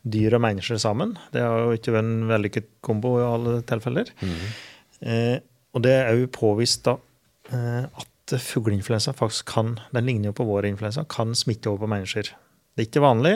dyr 0.03 0.33
og 0.35 0.41
mennesker 0.41 0.79
sammen. 0.81 1.13
Det 1.31 1.43
har 1.45 1.59
jo 1.67 1.75
ikke 1.77 1.93
vært 1.93 2.07
en 2.07 2.27
vellykket 2.31 2.67
kombo 2.81 3.19
i 3.21 3.23
alle 3.27 3.59
tilfeller. 3.69 4.09
Eh, 5.05 5.37
og 5.75 5.83
det 5.85 5.93
er 6.01 6.17
jo 6.17 6.27
påvist 6.33 6.83
da 6.87 6.95
eh, 7.53 7.85
at 7.85 8.07
fugleinfluensa 8.33 9.13
faktisk 9.13 9.45
kan, 9.53 9.75
den 9.93 10.05
ligner 10.07 10.31
jo 10.31 10.37
på 10.39 10.45
vår 10.47 10.65
influensa, 10.71 11.05
kan 11.09 11.35
smitte 11.37 11.69
over 11.69 11.85
på 11.85 11.91
mennesker. 11.93 12.31
Det 12.75 12.81
er 12.83 12.87
ikke 12.89 13.03
vanlig, 13.05 13.35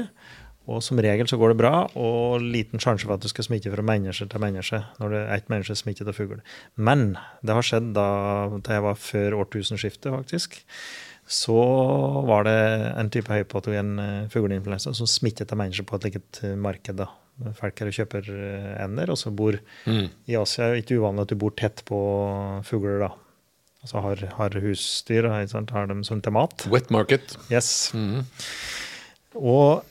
og 0.69 0.83
som 0.85 0.99
regel 1.01 1.27
så 1.29 1.37
går 1.39 1.53
det 1.53 1.59
bra, 1.61 1.73
og 1.97 2.41
liten 2.41 2.81
sjanse 2.81 3.05
for 3.07 3.15
at 3.15 3.21
du 3.21 3.29
skal 3.31 3.45
smitte 3.47 3.71
fra 3.73 3.81
menneske 3.85 4.27
til 4.29 4.41
menneske 4.43 4.81
når 4.99 5.13
det 5.13 5.21
er 5.21 5.31
ett 5.37 5.49
menneske 5.49 5.75
smittet 5.79 6.09
av 6.11 6.17
fugl. 6.17 6.41
Men 6.77 7.15
det 7.41 7.55
har 7.57 7.65
skjedd 7.65 7.93
da 7.95 8.09
da 8.59 8.75
jeg 8.77 8.85
var 8.85 8.99
før 9.01 9.37
årtusenskiftet, 9.43 10.11
faktisk. 10.13 10.59
Så 11.29 11.53
var 12.25 12.43
det 12.49 12.57
en 12.97 13.09
type 13.13 13.29
høypatogen 13.29 13.99
eh, 14.01 14.27
fugleinfluensa 14.33 14.93
som 14.97 15.09
smittet 15.09 15.51
av 15.53 15.59
mennesker 15.61 15.85
på 15.85 15.99
et 15.99 16.09
eget 16.09 16.39
eh, 16.43 16.55
marked. 16.57 16.97
da. 16.97 17.05
Folk 17.55 17.79
her 17.79 17.91
kjøper 17.93 18.29
eh, 18.33 18.83
ender, 18.83 19.11
og 19.13 19.17
så 19.21 19.29
bor 19.31 19.57
Mm. 19.85 20.09
i 20.27 20.35
Asia 20.35 20.65
er 20.65 20.73
det 20.75 20.83
ikke 20.83 20.97
uvanlig 20.99 21.21
at 21.27 21.29
du 21.29 21.35
bor 21.35 21.51
tett 21.55 21.83
på 21.85 21.99
fugler. 22.65 22.99
da. 23.05 23.11
Altså 23.79 24.01
har, 24.03 24.23
har 24.35 24.57
husdyr, 24.59 25.29
har 25.29 25.87
dem 25.87 26.03
som 26.03 26.21
til 26.21 26.35
mat. 26.35 26.65
Wet 26.71 26.89
market. 26.91 27.37
Yes. 27.51 27.91
Mhm. 27.95 28.25
Og, 29.39 29.85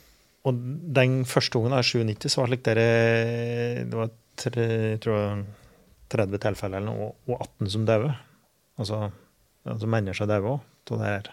og 0.45 0.59
den 0.99 1.23
første 1.25 1.57
ungen, 1.57 1.73
er 1.73 1.81
i 1.81 1.89
97, 1.89 2.29
så 2.29 2.41
var 2.41 2.49
det 2.49 2.57
slik 2.57 2.65
dere 2.67 2.89
Det 3.89 3.97
var 3.97 4.11
tre, 4.39 4.67
jeg 4.93 5.01
tror 5.05 5.17
jeg, 5.19 5.45
30 6.09 6.41
tilfeller 6.45 6.81
eller 6.81 6.89
noe, 6.91 7.11
og 7.29 7.41
18 7.41 7.73
som 7.73 7.85
døde. 7.87 8.13
Altså, 8.79 9.09
altså 9.65 9.89
mennesker 9.89 10.29
døde 10.29 10.55
òg 10.55 10.65
av 10.89 11.01
det 11.01 11.09
her. 11.09 11.27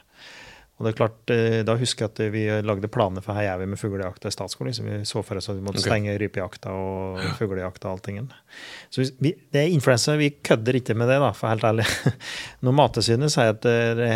Og 0.77 0.85
det 0.85 0.91
er 0.91 0.97
klart, 0.99 1.31
eh, 1.33 1.62
Da 1.65 1.77
husker 1.81 2.05
jeg 2.05 2.12
at 2.12 2.35
vi 2.35 2.43
lagde 2.61 2.91
planer 2.93 3.25
for 3.25 3.39
her 3.39 3.55
er 3.55 3.61
vi 3.62 3.69
med 3.71 3.81
fuglejakta 3.81 4.29
i 4.29 4.35
statsskolen. 4.35 4.75
Så 4.77 4.85
vi 4.85 4.99
så 5.09 5.23
for 5.25 5.41
oss 5.41 5.49
at 5.49 5.57
vi 5.57 5.65
måtte 5.65 5.81
okay. 5.81 5.89
stenge 5.89 6.19
rypejakta 6.21 6.75
og 6.77 7.23
fuglejakta 7.39 7.89
og 7.89 7.97
alltingen. 7.97 8.29
Så 8.93 9.07
vi, 9.17 9.33
det 9.53 9.62
er 9.62 9.73
influensa. 9.73 10.19
Vi 10.21 10.35
kødder 10.45 10.77
ikke 10.77 10.99
med 10.99 11.09
det, 11.09 11.17
da, 11.23 11.33
for 11.33 11.49
helt 11.49 11.65
ærlig. 11.65 11.89
Når 12.65 12.77
Mattilsynet 12.77 13.33
sier 13.33 13.57
at 13.57 13.65
eh, 13.71 13.95
det, 13.97 14.12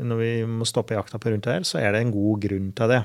når 0.00 0.22
vi 0.22 0.32
må 0.48 0.64
stoppe 0.68 0.96
jakta 0.96 1.20
på 1.20 1.34
rundt 1.34 1.52
her, 1.52 1.68
så 1.68 1.82
er 1.82 1.92
det 1.92 2.04
en 2.06 2.16
god 2.16 2.40
grunn 2.48 2.72
til 2.76 2.92
det. 2.96 3.04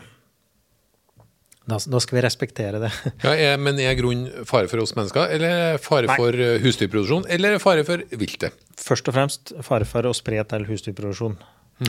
Da, 1.72 1.78
da 1.78 2.00
skal 2.02 2.18
vi 2.18 2.24
respektere 2.26 2.80
det. 2.82 2.90
Ja, 3.26 3.36
er, 3.36 3.60
men 3.62 3.80
er 3.84 3.94
grunn 4.00 4.26
fare 4.48 4.72
for 4.72 4.82
oss 4.84 4.96
mennesker, 4.98 5.28
eller 5.36 5.78
fare 5.84 6.08
Nei. 6.10 6.18
for 6.20 6.44
eh, 6.48 6.58
husdyrproduksjon, 6.64 7.28
eller 7.36 7.60
fare 7.64 7.84
for 7.88 8.04
viltet? 8.16 8.56
Først 8.82 9.12
og 9.12 9.18
fremst 9.18 9.54
fare 9.68 9.88
for 9.88 10.08
å 10.08 10.16
spre 10.16 10.40
til 10.48 10.72
husdyrproduksjon. 10.72 11.38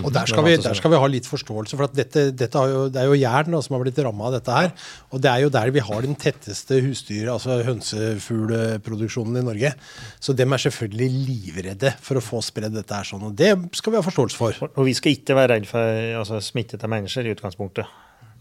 Og 0.01 0.13
der 0.15 0.29
skal, 0.31 0.45
vi, 0.47 0.55
der 0.57 0.77
skal 0.79 0.93
vi 0.95 1.01
ha 1.03 1.09
litt 1.11 1.27
forståelse, 1.29 1.77
for 1.77 1.85
at 1.85 1.97
dette, 1.97 2.25
dette 2.33 2.59
har 2.59 2.71
jo, 2.71 2.85
det 2.93 3.03
er 3.03 3.11
jo 3.11 3.19
jern 3.19 3.57
som 3.61 3.77
har 3.77 3.83
blitt 3.85 4.01
ramma 4.01 4.31
av 4.31 4.37
dette 4.39 4.55
her. 4.57 4.71
Og 5.13 5.21
det 5.21 5.29
er 5.29 5.43
jo 5.45 5.51
der 5.53 5.73
vi 5.75 5.85
har 5.85 6.07
den 6.07 6.17
tetteste 6.17 6.79
husdyr, 6.85 7.29
altså 7.35 7.59
hønsefugleproduksjonen 7.67 9.43
i 9.43 9.47
Norge. 9.51 9.75
Så 10.23 10.37
dem 10.39 10.55
er 10.57 10.65
selvfølgelig 10.65 11.11
livredde 11.29 11.93
for 12.01 12.21
å 12.21 12.25
få 12.25 12.41
spredd 12.45 12.73
dette 12.79 12.97
her 12.97 13.09
sånn. 13.09 13.27
Og 13.29 13.37
det 13.37 13.53
skal 13.77 13.93
vi 13.93 14.01
ha 14.01 14.07
forståelse 14.07 14.39
for. 14.39 14.63
Og 14.73 14.89
vi 14.89 14.97
skal 14.97 15.19
ikke 15.19 15.37
være 15.37 15.59
redd 15.59 15.69
for 15.69 16.01
altså, 16.23 16.41
smitte 16.45 16.81
til 16.81 16.93
mennesker 16.93 17.29
i 17.29 17.37
utgangspunktet. 17.37 17.93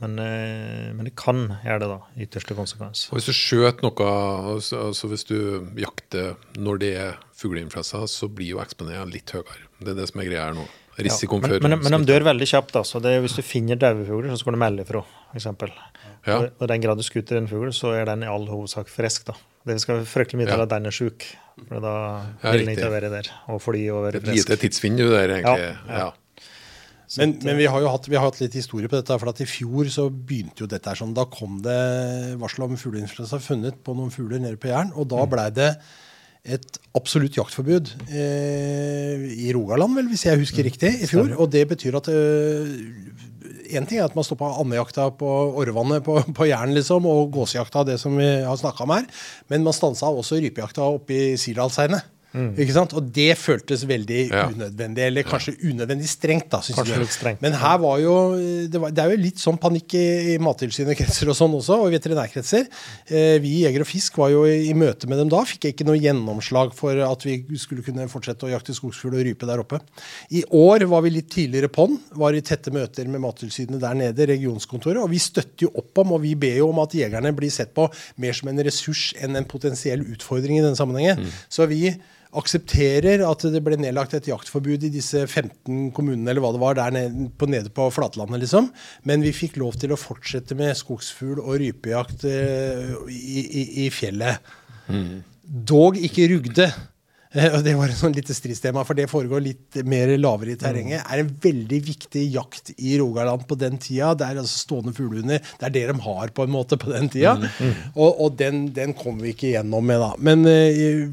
Men, 0.02 0.18
eh, 0.18 0.90
men 0.96 1.06
det 1.06 1.14
kan 1.20 1.44
gjøre 1.62 1.84
det, 1.84 1.90
da. 1.92 2.00
Ytterste 2.26 2.58
konsekvens. 2.58 3.06
Og 3.12 3.20
Hvis 3.20 3.30
du 3.30 3.36
skjøter 3.38 3.86
noe, 3.86 4.08
altså 4.56 4.88
altså 4.88 5.12
hvis 5.12 5.28
du 5.30 5.38
jakter 5.78 6.40
når 6.58 6.82
det 6.82 6.94
er 6.98 7.20
fugleinfluensa, 7.38 8.08
så 8.10 8.30
blir 8.32 8.56
jo 8.56 8.64
eksponeringen 8.64 9.14
litt 9.14 9.36
høyere. 9.36 9.68
Det 9.78 9.94
er 9.94 10.00
det 10.00 10.08
som 10.10 10.24
er 10.24 10.32
greia 10.32 10.48
her 10.48 10.58
nå. 10.58 10.66
Risikoen 10.98 11.42
Ja, 11.44 11.48
men, 11.48 11.62
men, 11.62 11.80
men, 11.80 11.92
men 11.92 12.04
de 12.06 12.12
dør 12.14 12.26
veldig 12.28 12.48
kjapt. 12.52 12.74
da, 12.74 12.82
så 12.84 13.00
det 13.02 13.14
er, 13.16 13.22
Hvis 13.24 13.36
du 13.38 13.42
finner 13.42 13.76
døde 13.80 14.06
fugler, 14.06 14.30
så 14.34 14.40
skal 14.44 14.54
du 14.54 14.60
melde 14.60 14.84
ifra. 14.84 15.04
For. 15.32 15.72
Ja. 16.28 16.38
Og, 16.38 16.50
og 16.60 16.68
den 16.68 16.82
grad 16.84 16.98
du 17.00 17.04
skuter 17.04 17.38
en 17.40 17.48
fugl, 17.48 17.72
så 17.74 17.94
er 17.96 18.06
den 18.06 18.24
i 18.24 18.28
all 18.28 18.46
hovedsak 18.48 18.90
frisk. 18.92 19.26
da. 19.32 19.34
Det 19.66 19.80
skal 19.82 20.04
fryktelig 20.06 20.42
mye 20.42 20.50
til 20.52 20.58
Ja. 20.60 20.64
at 20.64 20.70
den 20.70 20.86
er 20.86 20.92
sjuk. 20.92 21.24
For 21.68 21.80
da 21.80 21.94
Ja, 22.44 22.52
vil 22.52 22.66
den 22.66 22.76
ikke 22.76 22.90
være 22.92 23.10
der 23.14 23.30
og 23.48 23.62
fly 23.62 23.88
og 23.94 24.04
være 24.08 24.16
Et 24.18 24.24
frisk. 24.26 24.50
lite 24.50 24.58
tidsvinn 24.66 24.98
du 24.98 25.08
der, 25.12 25.30
egentlig. 25.38 25.60
Ja, 25.60 25.76
Ja, 25.88 25.98
ja. 26.06 26.12
Men, 27.18 27.34
men 27.44 27.58
vi 27.58 27.66
har 27.68 27.82
jo 27.84 27.90
hatt, 27.92 28.06
vi 28.08 28.16
har 28.16 28.24
hatt 28.24 28.38
litt 28.40 28.54
historie 28.56 28.88
på 28.88 28.96
dette. 28.96 29.18
for 29.20 29.28
at 29.30 29.42
I 29.42 29.46
fjor 29.46 29.84
så 29.92 30.06
begynte 30.10 30.64
jo 30.64 30.68
dette 30.72 30.88
her 30.88 30.96
sånn. 30.96 31.14
Da 31.14 31.26
kom 31.26 31.58
det 31.62 32.38
varsel 32.40 32.64
om 32.64 32.78
fugleinfluensa 32.80 33.40
funnet 33.44 33.82
på 33.84 33.96
noen 33.98 34.10
fugler 34.14 34.40
nede 34.40 34.56
på 34.56 34.70
Jæren. 34.72 34.94
Og 34.96 35.10
da 35.12 35.26
blei 35.26 35.50
det 35.52 35.74
et 36.42 36.80
absolutt 36.98 37.38
jaktforbud 37.38 37.92
eh, 38.10 39.26
i 39.46 39.52
Rogaland, 39.54 39.94
vel, 40.00 40.08
hvis 40.10 40.26
jeg 40.26 40.42
husker 40.42 40.66
riktig, 40.66 40.96
i 41.04 41.10
fjor. 41.10 41.36
Og 41.38 41.52
det 41.54 41.68
betyr 41.70 42.00
at 42.02 42.10
Én 43.72 43.86
ting 43.88 44.02
er 44.02 44.04
at 44.10 44.16
man 44.18 44.26
stoppa 44.28 44.50
andejakta 44.60 45.06
på 45.16 45.28
Orrvannet 45.62 46.04
på, 46.04 46.18
på 46.36 46.48
Jæren, 46.50 46.74
liksom, 46.76 47.06
og 47.08 47.30
gåsejakta, 47.32 47.86
det 47.88 47.96
som 48.02 48.18
vi 48.20 48.28
har 48.44 48.58
snakka 48.60 48.84
om 48.84 48.92
her. 48.98 49.06
Men 49.48 49.64
man 49.64 49.76
stansa 49.76 50.10
også 50.12 50.42
rypejakta 50.44 50.90
oppe 50.98 51.16
i 51.16 51.38
Sirdalseinet. 52.32 52.60
Ikke 52.64 52.74
sant? 52.74 52.94
Og 52.96 53.12
det 53.14 53.38
føltes 53.38 53.84
veldig 53.88 54.20
Ja. 54.32 54.46
unødvendig, 54.48 55.04
eller 55.08 55.24
kanskje 55.24 55.54
unødvendig 55.68 56.08
strengt. 56.08 56.50
da, 56.50 56.60
synes 56.62 56.78
Kanskje 56.80 56.94
jeg. 56.96 57.00
litt 57.00 57.10
strengt, 57.16 57.42
Men 57.42 57.54
her 57.54 57.78
var 57.78 58.00
jo 58.00 58.38
det, 58.72 58.80
var, 58.80 58.90
det 58.92 59.00
er 59.04 59.10
jo 59.12 59.18
litt 59.22 59.38
sånn 59.38 59.58
panikk 59.60 59.94
i, 59.96 60.36
i 60.36 60.38
Mattilsynet-kretser 60.40 61.28
og 61.30 61.36
sånn 61.36 61.54
også, 61.58 61.78
og 61.86 61.92
veterinærkretser. 61.92 62.68
Eh, 63.12 63.40
vi 63.44 63.58
i 63.60 63.64
Jeger 63.66 63.82
og 63.82 63.88
Fisk 63.88 64.18
var 64.18 64.30
jo 64.32 64.46
i, 64.46 64.70
i 64.70 64.74
møte 64.74 65.08
med 65.12 65.18
dem 65.20 65.30
da. 65.30 65.44
Fikk 65.44 65.66
jeg 65.68 65.76
ikke 65.76 65.88
noe 65.90 66.00
gjennomslag 66.00 66.74
for 66.74 66.96
at 67.04 67.26
vi 67.26 67.44
skulle 67.58 67.84
kunne 67.84 68.08
fortsette 68.08 68.48
å 68.48 68.52
jakte 68.54 68.74
skogsfugl 68.74 69.18
og 69.20 69.26
rype 69.28 69.46
der 69.50 69.60
oppe. 69.60 69.82
I 70.32 70.44
år 70.52 70.88
var 70.88 71.02
vi 71.04 71.10
litt 71.18 71.30
tidligere 71.30 71.68
på'n. 71.72 71.98
Var 72.16 72.34
i 72.34 72.42
tette 72.42 72.72
møter 72.72 73.08
med 73.12 73.22
Mattilsynet 73.22 73.80
der 73.82 73.94
nede, 73.94 74.28
regionskontoret. 74.32 75.02
Og 75.04 75.10
vi 75.12 75.20
støtter 75.20 75.68
jo 75.68 75.72
opp 75.76 75.98
om, 76.06 76.14
og 76.14 76.22
vi 76.24 76.34
ber 76.36 76.58
jo 76.62 76.70
om 76.72 76.80
at 76.80 76.96
jegerne 76.96 77.36
blir 77.36 77.52
sett 77.52 77.74
på 77.76 77.90
mer 78.18 78.34
som 78.38 78.50
en 78.50 78.64
ressurs 78.64 79.14
enn 79.22 79.36
en 79.36 79.46
potensiell 79.46 80.00
utfordring 80.16 80.58
i 80.60 80.64
denne 80.64 80.78
sammenhengen. 80.80 81.28
Så 81.50 81.68
vi 81.68 81.94
aksepterer 82.38 83.24
at 83.28 83.44
det 83.52 83.60
ble 83.66 83.76
nedlagt 83.82 84.14
et 84.16 84.30
jaktforbud 84.30 84.86
i 84.88 84.92
disse 84.94 85.26
15 85.28 85.90
kommunene 85.96 86.32
eller 86.32 86.44
hva 86.44 86.54
det 86.56 86.62
var, 86.62 86.78
der 86.80 86.94
nede 86.96 87.26
på, 87.36 87.50
nede 87.52 87.72
på 87.76 87.90
flatlandet, 87.92 88.44
liksom. 88.46 88.70
Men 89.08 89.26
vi 89.26 89.34
fikk 89.36 89.58
lov 89.60 89.76
til 89.82 89.92
å 89.92 90.00
fortsette 90.00 90.56
med 90.60 90.78
skogsfugl 90.80 91.42
og 91.44 91.58
rypejakt 91.60 92.24
eh, 92.30 92.94
i, 93.12 93.44
i, 93.44 93.66
i 93.86 93.90
fjellet. 93.92 94.40
Dog 95.44 96.00
ikke 96.00 96.30
rugde. 96.32 96.70
eh, 97.36 97.50
og 97.56 97.62
det 97.66 97.74
var 97.80 97.92
et 97.92 98.00
sånn 98.00 98.16
lite 98.16 98.36
stridstema, 98.36 98.84
for 98.88 98.96
det 98.98 99.10
foregår 99.12 99.44
litt 99.44 99.82
mer 99.88 100.14
lavere 100.20 100.56
i 100.56 100.60
terrenget, 100.60 101.04
er 101.04 101.22
en 101.24 101.34
veldig 101.44 101.82
viktig 101.90 102.24
jakt 102.34 102.72
i 102.78 102.96
Rogaland 103.00 103.44
på 103.48 103.60
den 103.60 103.76
tida. 103.80 104.14
Det 104.16 104.28
er 104.30 104.40
altså 104.42 104.64
stående 104.66 104.96
fuglehunder. 104.96 105.44
Det 105.60 105.68
er 105.68 105.76
det 105.76 105.84
de 105.92 105.98
har 106.08 106.32
på 106.36 106.48
en 106.48 106.56
måte 106.56 106.80
på 106.80 106.92
den 106.96 107.12
tida. 107.12 107.36
Og, 107.96 108.10
og 108.24 108.40
den, 108.40 108.70
den 108.76 108.96
kommer 108.96 109.28
vi 109.28 109.36
ikke 109.36 109.54
gjennom 109.58 109.84
med, 109.92 110.00
da. 110.04 110.14
Men 110.20 110.48
eh, 110.48 111.12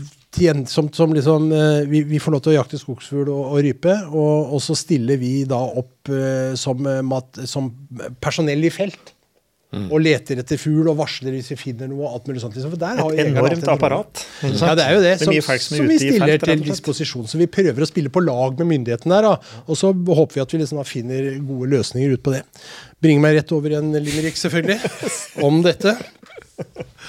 som, 0.66 0.92
som 0.92 1.14
liksom, 1.14 1.52
eh, 1.52 1.88
vi, 1.88 2.02
vi, 2.02 2.18
får 2.20 2.32
lov 2.32 2.42
til 2.44 2.52
å 2.52 2.58
jakte 2.58 2.78
skogsfugl 2.78 3.28
og, 3.32 3.44
og 3.52 3.62
rype, 3.64 3.94
og, 4.12 4.52
og, 4.54 4.60
så 4.62 4.76
stiller 4.76 5.16
vi 5.18 5.44
da 5.48 5.58
opp 5.58 6.10
uh, 6.12 6.54
som, 6.54 6.84
mat, 7.08 7.40
som 7.48 7.70
personell 8.20 8.64
i 8.64 8.70
felt. 8.70 9.14
Mm. 9.68 9.90
Og 9.92 10.00
leter 10.00 10.38
etter 10.40 10.56
fugl 10.56 10.86
og 10.88 10.94
varsler 10.96 11.34
hvis 11.36 11.50
vi 11.52 11.56
finner 11.60 11.90
noe. 11.90 12.08
alt 12.08 12.28
mulig 12.28 12.40
sånt. 12.40 12.54
Liksom. 12.56 12.72
For 12.72 12.80
der 12.80 13.02
har 13.02 13.12
Et 13.12 13.28
enormt 13.28 13.66
apparat. 13.68 14.22
Ja, 14.40 14.72
det 14.78 14.86
er 14.86 14.94
jo 14.96 15.02
det. 15.04 15.12
Som, 15.20 15.34
det 15.34 15.42
som, 15.44 15.58
som 15.60 15.90
vi 15.90 15.98
stiller 16.00 16.38
felt, 16.38 16.46
til 16.48 16.62
disposisjon. 16.64 17.26
Så 17.28 17.40
vi 17.40 17.50
prøver 17.52 17.84
å 17.84 17.88
spille 17.90 18.12
på 18.12 18.22
lag 18.24 18.56
med 18.62 18.70
myndighetene 18.70 19.18
der. 19.18 19.28
Da. 19.28 19.60
Og 19.68 19.76
så 19.76 19.92
håper 19.92 20.38
vi 20.38 20.44
at 20.46 20.54
vi 20.54 20.62
liksom 20.62 20.80
finner 20.88 21.28
gode 21.44 21.68
løsninger 21.74 22.16
ut 22.16 22.24
på 22.24 22.32
det. 22.32 22.40
Bringer 23.04 23.26
meg 23.26 23.36
rett 23.36 23.52
over 23.58 23.76
en 23.76 23.92
limerick, 23.92 24.40
selvfølgelig, 24.40 24.80
om 25.46 25.60
dette. 25.66 25.98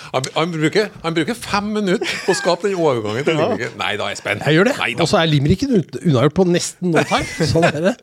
Han, 0.10 0.26
han, 0.34 0.52
bruker, 0.54 0.88
han, 1.04 1.14
bruker, 1.14 1.36
fem 1.38 1.68
minutter 1.74 2.12
på 2.26 2.34
å 2.34 2.38
skape 2.38 2.70
den 2.70 2.78
overgangen 2.80 3.26
til 3.28 3.36
Limericken. 3.38 3.74
Nei 3.78 3.92
da, 4.00 4.08
Espen. 4.14 4.42
Jeg 4.46 4.58
gjør 4.58 4.70
det. 4.70 4.76
Og 5.04 5.10
så 5.10 5.20
er 5.20 5.30
Limericken 5.30 5.74
unnagjort 5.76 6.36
på 6.38 6.46
nesten 6.50 6.94
no 6.94 7.04
time. 7.10 7.48
Sånn 7.50 7.68
er 7.70 7.82
det. 7.90 7.94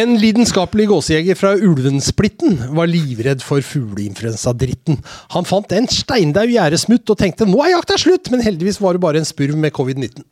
En 0.00 0.16
lidenskapelig 0.20 0.88
gåsejeger 0.90 1.38
fra 1.38 1.54
Ulvensplitten 1.56 2.58
var 2.76 2.90
livredd 2.90 3.44
for 3.44 3.64
fugleinfluensadritten. 3.64 5.00
Han 5.36 5.48
fant 5.48 5.72
en 5.76 5.88
steindaud 5.92 6.52
gjerdesmutt 6.52 7.14
og 7.14 7.20
tenkte 7.22 7.48
nå 7.48 7.62
er 7.64 7.76
jakta 7.76 7.96
slutt, 8.00 8.32
men 8.34 8.44
heldigvis 8.44 8.80
var 8.84 8.98
det 8.98 9.04
bare 9.04 9.22
en 9.22 9.28
spurv 9.28 9.56
med 9.60 9.72
covid-19. 9.76 10.26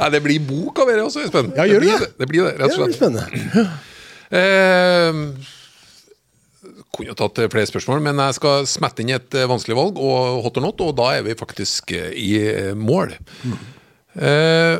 Nei, 0.00 0.10
det 0.14 0.20
blir 0.24 0.42
bok 0.46 0.82
av 0.82 0.90
dere 0.90 1.06
også, 1.06 1.24
Espen. 1.28 1.54
Ja, 1.58 1.68
gjør 1.68 1.86
det, 1.86 1.94
det, 2.02 2.12
det, 2.24 2.28
blir 2.30 2.48
det, 2.48 2.58
rett 2.58 2.74
og 2.74 2.76
slett. 2.80 2.98
Det 2.98 2.98
blir 2.98 2.98
spennende. 2.98 3.70
Eh, 4.30 5.12
kunne 7.00 7.16
tatt 7.18 7.40
flere 7.52 7.68
spørsmål, 7.68 8.02
men 8.04 8.20
jeg 8.26 8.36
skal 8.38 8.68
smette 8.68 9.02
inn 9.02 9.12
et 9.16 9.36
eh, 9.36 9.48
vanskelig 9.50 9.76
valg 9.78 9.98
og 10.00 10.40
hot 10.44 10.60
or 10.60 10.66
not, 10.66 10.84
og 10.84 10.94
da 10.98 11.10
er 11.16 11.26
vi 11.26 11.36
faktisk 11.38 11.92
eh, 11.96 12.12
i 12.16 12.30
eh, 12.46 12.70
mål. 12.78 13.14
Mm. 13.42 13.58
Eh, 14.28 14.76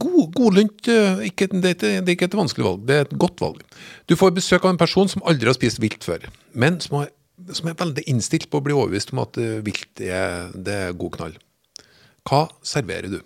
god, 0.00 0.22
godlunt 0.32 0.88
ikke, 1.26 1.50
det, 1.52 1.74
det, 1.82 1.90
er 1.98 2.14
ikke 2.14 2.30
et 2.30 2.38
vanskelig 2.38 2.66
valg, 2.66 2.86
det 2.88 2.96
er 2.96 3.06
et 3.08 3.18
godt 3.20 3.42
valg. 3.44 3.60
Du 4.08 4.16
får 4.16 4.32
besøk 4.36 4.64
av 4.64 4.74
en 4.74 4.80
person 4.80 5.10
som 5.10 5.24
aldri 5.28 5.50
har 5.50 5.58
spist 5.58 5.82
vilt 5.82 6.06
før, 6.06 6.24
men 6.56 6.78
som, 6.80 7.02
har, 7.02 7.12
som 7.52 7.68
er 7.68 7.78
veldig 7.80 8.06
innstilt 8.10 8.48
på 8.50 8.62
å 8.62 8.64
bli 8.64 8.76
overbevist 8.76 9.12
om 9.12 9.24
at 9.26 9.36
vilt 9.66 10.00
er, 10.00 10.50
det 10.54 10.78
er 10.88 10.98
god 10.98 11.18
knall. 11.18 11.38
Hva 12.24 12.46
serverer 12.64 13.12
du? 13.12 13.20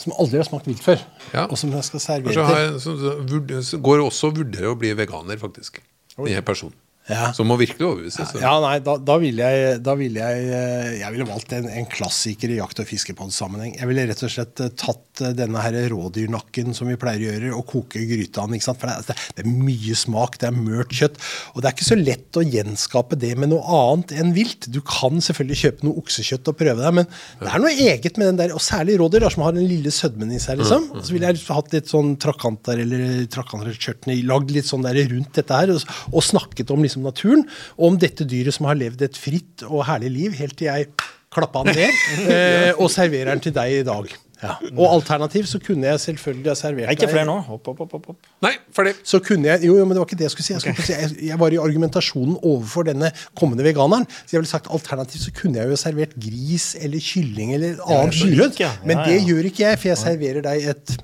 Som 0.00 0.14
aldri 0.16 0.38
har 0.40 0.46
smakt 0.48 0.68
vilt 0.70 0.80
før, 0.80 1.02
ja. 1.34 1.48
og 1.48 1.58
som 1.60 1.72
jeg 1.74 1.84
skal 1.84 2.00
servere 2.00 2.78
til. 2.80 3.80
Går 3.84 4.04
også 4.06 4.30
å 4.30 4.36
vurdere 4.38 4.70
å 4.70 4.78
bli 4.78 4.94
veganer, 4.96 5.40
faktisk. 5.40 5.82
Denne 6.16 6.42
personen. 6.42 6.81
Ja. 7.12 7.30
Som 7.36 7.50
må 7.50 7.58
virkelig 7.60 7.86
overbevises. 7.86 8.32
Ja, 8.40 8.54
nei, 8.62 8.76
da, 8.84 8.96
da 9.00 9.16
ville 9.20 9.48
jeg, 9.52 9.78
da 9.84 9.94
vil 9.98 10.16
jeg 10.18 10.46
eh, 10.48 10.90
Jeg 11.00 11.14
ville 11.14 11.26
valgt 11.28 11.52
en, 11.56 11.68
en, 11.68 11.88
klassiker 11.92 12.52
i 12.52 12.58
jakt- 12.58 12.80
og 12.82 12.88
fiskepod-sammenheng. 12.88 13.76
Jeg 13.78 13.90
ville 13.90 14.06
rett 14.08 14.24
og 14.24 14.32
slett 14.32 14.62
eh, 14.64 14.72
tatt 14.78 15.22
eh, 15.24 15.34
denne 15.36 15.62
her 15.62 15.76
rådyrnakken 15.92 16.72
som 16.76 16.90
vi 16.90 16.98
pleier 17.00 17.22
å 17.22 17.28
gjøre, 17.28 17.52
og 17.58 17.66
koke 17.68 18.04
gryta 18.08 18.46
den. 18.48 18.62
For 18.62 18.88
det, 18.88 18.96
det, 19.10 19.18
det, 19.36 19.44
er 19.44 19.50
mye 19.52 19.96
smak, 19.98 20.38
det 20.42 20.48
er 20.48 20.56
mørt 20.56 20.94
kjøtt. 20.96 21.20
Og 21.52 21.60
det 21.60 21.70
er 21.70 21.76
ikke 21.76 21.90
så 21.90 21.98
lett 22.00 22.40
å 22.40 22.46
gjenskape 22.46 23.18
det 23.20 23.34
med 23.40 23.52
noe 23.52 23.62
annet 23.82 24.14
enn 24.22 24.34
vilt. 24.36 24.70
Du 24.72 24.80
kan 24.86 25.20
selvfølgelig 25.22 25.60
kjøpe 25.64 25.88
noe 25.88 26.02
oksekjøtt 26.02 26.52
og 26.52 26.58
prøve 26.62 26.78
det, 26.80 26.94
men 27.02 27.10
det 27.42 27.50
er 27.52 27.62
noe 27.62 27.74
eget 27.88 28.20
med 28.20 28.32
den 28.32 28.40
der, 28.42 28.56
og 28.56 28.64
særlig 28.64 28.98
rådyr, 29.02 29.28
som 29.32 29.46
har 29.46 29.56
den 29.56 29.68
lille 29.68 29.92
sødmen 29.94 30.32
i 30.32 30.40
seg. 30.42 30.62
liksom. 30.62 30.88
Og 30.96 31.04
så 31.04 31.14
ville 31.14 31.30
jeg 31.30 31.44
hatt 31.52 31.74
litt 31.74 31.90
sånn 31.92 32.14
trakanter 32.22 32.80
eller 32.82 33.26
trakanter 33.32 33.76
chutney, 33.76 34.22
lagd 34.26 34.52
litt 34.54 34.68
sånn 34.68 34.84
der 34.86 34.98
rundt 35.12 35.34
dette 35.36 35.58
her, 35.58 35.72
og, 35.74 35.94
og 36.12 36.24
snakket 36.24 36.72
om 36.74 36.82
liksom 36.84 37.01
liksom 37.02 37.10
naturen, 37.10 37.46
og 37.78 37.92
om 37.92 37.98
dette 37.98 38.24
dyret 38.28 38.54
som 38.54 38.66
har 38.70 38.78
levd 38.78 39.02
et 39.02 39.18
fritt 39.18 39.64
og 39.68 39.86
herlig 39.88 40.12
liv 40.12 40.36
helt 40.38 40.56
til 40.58 40.70
jeg 40.70 40.92
klappa 41.32 41.64
den 41.64 41.78
ned, 41.80 42.02
eh, 42.32 42.72
og 42.76 42.90
serverer 42.92 43.32
den 43.32 43.40
til 43.40 43.54
deg 43.56 43.80
i 43.80 43.86
dag. 43.86 44.12
Ja. 44.42 44.56
Og 44.74 44.88
alternativt 44.90 45.46
så 45.46 45.60
kunne 45.62 45.86
jeg 45.86 46.00
selvfølgelig 46.02 46.50
ha 46.50 46.54
servert 46.58 46.88
deg 46.90 46.96
Ikke 46.98 47.08
flere 47.12 47.28
nå. 47.28 47.36
Hopp, 47.46 47.68
hopp, 47.70 47.92
hopp, 47.94 48.08
hopp. 48.10 48.30
Nei, 48.42 48.56
ferdig. 48.74 48.96
Så 49.06 49.20
kunne 49.22 49.46
jeg, 49.46 49.62
jo, 49.68 49.76
jo, 49.78 49.84
men 49.86 49.94
det 49.94 50.02
var 50.02 50.08
ikke 50.08 50.18
det 50.18 50.26
jeg 50.26 50.32
skulle 50.34 50.46
si. 50.48 50.54
Jeg, 50.56 50.64
skulle 50.64 50.86
si, 50.88 50.96
jeg, 50.96 51.28
jeg 51.28 51.38
var 51.38 51.54
i 51.54 51.60
argumentasjonen 51.62 52.40
overfor 52.40 52.88
denne 52.88 53.12
kommende 53.38 53.62
veganeren. 53.62 54.08
Så 54.10 54.34
jeg 54.34 54.42
ville 54.42 54.50
sagt 54.50 54.66
alternativt 54.74 55.22
så 55.22 55.34
kunne 55.36 55.62
jeg 55.62 55.70
jo 55.70 55.76
ha 55.76 55.82
servert 55.84 56.18
gris 56.18 56.72
eller 56.80 57.06
kylling 57.06 57.54
eller 57.54 57.78
annet 57.86 58.18
dyrkjøtt. 58.18 58.58
Ja, 58.64 58.72
ja, 58.72 58.88
men 58.90 59.04
det 59.06 59.20
gjør 59.30 59.46
ikke 59.52 59.62
jeg, 59.62 59.78
for 59.78 59.92
jeg 59.92 60.02
serverer 60.02 60.46
deg 60.48 60.66
et 60.74 60.96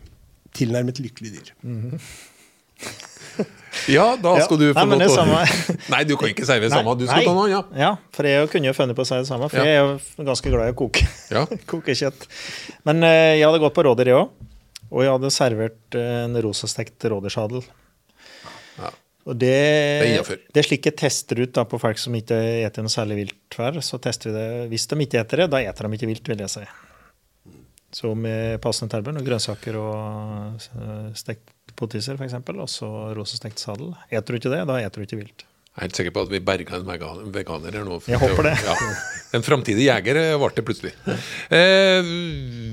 tilnærmet 0.59 0.99
lykkelig 0.99 1.37
dyr. 1.37 1.55
Mm 1.63 1.79
-hmm. 1.79 2.11
Ja, 3.89 4.17
da 4.21 4.35
skal 4.43 4.59
du 4.61 4.67
få 4.75 4.85
lov 4.85 5.01
til 5.01 5.15
å 5.23 5.25
Nei, 5.93 6.03
du 6.09 6.15
kan 6.21 6.33
ikke 6.33 6.47
servere 6.49 6.71
samme. 6.73 6.95
Du 6.99 7.07
skal 7.07 7.23
Nei. 7.23 7.29
ta 7.29 7.35
noe 7.37 7.47
annet. 7.47 7.73
Ja. 7.73 7.81
ja, 7.85 7.91
for 8.15 8.29
jeg 8.29 8.51
kunne 8.53 8.71
jo 8.71 8.75
funnet 8.77 8.99
på 8.99 9.05
å 9.05 9.09
si 9.09 9.17
det 9.17 9.29
samme. 9.29 9.49
For 9.53 9.61
ja. 9.61 9.67
jeg 9.69 9.79
er 9.79 9.85
jo 9.87 10.27
ganske 10.29 10.53
glad 10.53 10.71
i 10.71 10.75
å 10.75 10.79
koke. 10.79 11.05
Ja. 11.33 11.45
koke 11.73 11.97
kjøtt. 11.97 12.27
Men 12.89 13.05
uh, 13.07 13.11
jeg 13.37 13.45
hadde 13.47 13.63
gått 13.63 13.77
på 13.77 13.85
rådyr, 13.87 14.13
jeg 14.13 14.21
òg. 14.21 14.49
Og 14.89 15.05
jeg 15.05 15.15
hadde 15.15 15.33
servert 15.35 15.99
uh, 15.99 16.09
en 16.25 16.41
rosastekt 16.45 17.09
rådyrsadel. 17.13 17.65
Ja. 18.79 18.93
Og 19.29 19.37
det, 19.37 19.55
det, 20.05 20.39
det 20.53 20.63
er 20.63 20.69
slik 20.69 20.89
jeg 20.89 20.99
tester 20.99 21.43
ut 21.45 21.53
da, 21.57 21.67
på 21.69 21.81
folk 21.81 22.01
som 22.01 22.17
ikke 22.17 22.39
eter 22.65 22.85
noe 22.85 22.93
særlig 22.93 23.23
vilt 23.23 23.59
hver. 23.61 23.81
Så 23.85 24.01
tester 24.03 24.33
vi 24.33 24.37
det. 24.37 24.49
Hvis 24.73 24.89
de 24.91 25.01
ikke 25.05 25.23
eter 25.23 25.45
det, 25.45 25.51
da 25.55 25.63
eter 25.65 25.89
de 25.89 26.01
ikke 26.01 26.11
vilt, 26.11 26.33
vil 26.33 26.45
jeg 26.45 26.55
si. 26.59 26.67
Så 27.99 28.13
med 28.17 28.59
passende 28.65 28.93
tilbud 28.93 29.17
og 29.17 29.25
grønnsaker 29.25 29.79
og 29.81 30.67
uh, 30.77 31.09
stekt 31.17 31.55
poteter 31.79 32.19
f.eks., 32.19 32.37
og 32.55 32.71
så 32.71 32.89
rosestekt 33.17 33.63
sadel. 33.63 33.95
Eter 34.11 34.35
du 34.35 34.41
ikke 34.41 34.53
det, 34.53 34.65
da 34.69 34.81
eter 34.83 35.01
du 35.01 35.09
ikke 35.09 35.23
vilt. 35.23 35.47
Jeg 35.79 35.85
er 35.85 35.87
helt 35.87 35.99
sikker 36.01 36.15
på 36.17 36.23
at 36.25 36.31
vi 36.33 36.39
berga 36.43 36.79
en 36.81 36.89
veganer 37.31 37.77
her 37.79 37.85
nå. 37.87 38.01
Jeg 38.11 38.19
håper 38.19 38.49
det. 38.49 38.57
Ja. 38.67 38.75
En 39.37 39.45
framtidig 39.47 39.85
jeger 39.85 40.19
ble 40.41 40.49
det 40.57 40.65
plutselig. 40.67 40.91
Eh, 41.55 42.09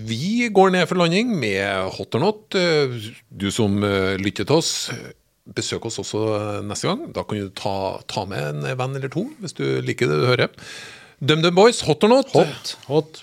vi 0.09 0.47
går 0.49 0.71
ned 0.73 0.87
for 0.89 0.97
landing 0.97 1.35
med 1.37 1.91
hot 1.97 2.15
or 2.17 2.23
not. 2.23 2.57
Eh, 2.57 2.95
du 3.29 3.49
som 3.53 3.75
eh, 3.83 4.15
lytter 4.17 4.47
til 4.47 4.57
oss, 4.57 4.71
besøk 5.45 5.85
oss 5.85 5.99
også 6.01 6.23
neste 6.65 6.89
gang. 6.89 7.05
Da 7.13 7.27
kan 7.27 7.43
du 7.43 7.53
ta, 7.53 7.75
ta 8.09 8.25
med 8.31 8.63
en 8.63 8.65
venn 8.79 8.97
eller 8.97 9.11
to, 9.13 9.27
hvis 9.43 9.53
du 9.59 9.65
liker 9.85 10.09
det 10.09 10.21
du 10.23 10.27
hører. 10.31 10.65
DumDum 11.21 11.59
Boys, 11.61 11.83
hot 11.85 12.07
or 12.07 12.15
not? 12.15 12.33
Hot. 12.33 12.77
hot. 12.87 13.21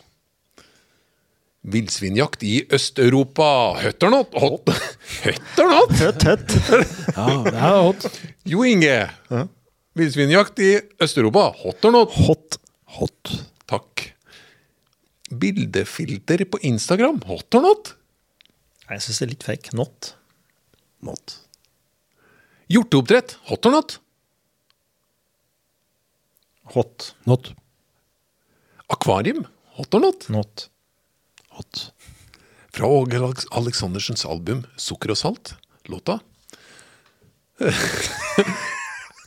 Villsvinjakt 1.62 2.42
i 2.42 2.64
Øst-Europa. 2.74 3.78
Høtternot! 3.78 4.34
or 4.34 4.50
not? 4.50 4.66
Hot. 4.66 4.72
Høtternot! 5.26 5.92
Høtt, 6.00 6.24
høtt. 6.26 6.54
ja, 7.16 7.26
det 7.46 7.52
er 7.54 7.76
hot. 7.86 8.06
Jo 8.50 8.64
Inge. 8.66 8.96
Ja. 9.30 9.44
Villsvinjakt 9.94 10.58
i 10.58 10.72
Øst-Europa. 10.98 11.52
Hot? 11.62 11.86
Hot. 12.26 12.58
Hot. 12.98 13.34
Takk. 13.70 14.08
Bildefilter 15.30 16.42
på 16.50 16.58
Instagram. 16.66 17.22
Hot 17.30 17.54
or 17.54 17.64
not? 17.68 17.94
Jeg 18.90 19.06
syns 19.06 19.22
det 19.22 19.28
er 19.28 19.32
litt 19.36 19.46
fake. 19.46 19.76
Not. 19.78 20.12
Not. 21.06 21.38
Hjorteoppdrett. 22.72 23.36
Hot 23.52 23.70
or? 23.70 23.78
Hot. 26.74 27.12
Not. 27.30 27.54
Akvarium. 28.90 29.46
Hot 29.78 29.94
or 29.94 30.08
not? 30.08 30.28
Not. 30.32 30.68
Hot. 31.56 31.92
Fra 32.72 32.86
Åge 32.88 33.20
Aleksandersens 33.52 34.24
album 34.24 34.64
'Sukker 34.76 35.10
og 35.12 35.18
salt', 35.20 35.54
låta 35.88 36.18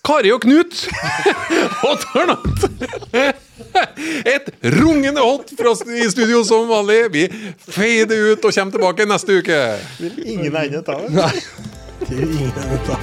Kari 0.05 0.31
og 0.31 0.41
Knut! 0.41 0.87
Hot 1.81 2.05
or 2.15 2.25
not? 2.27 2.65
Et 4.35 4.49
rungende 4.75 5.21
hot 5.21 5.49
fra 5.57 5.71
i 5.95 6.09
studio 6.11 6.43
som 6.43 6.67
vanlig. 6.69 6.99
Vi 7.11 7.23
fader 7.57 8.31
ut 8.31 8.45
og 8.45 8.53
kommer 8.53 8.75
tilbake 8.75 9.07
neste 9.09 9.39
uke. 9.39 9.61
Vil 9.99 10.19
ingen 10.25 10.55
ende 10.55 10.83
ta 10.85 10.99
det? 11.01 11.13
Nei, 11.15 11.31
det 12.05 12.19
vil 12.19 12.35
ingen 12.35 12.59
ende 12.65 12.81
ta. 12.85 12.99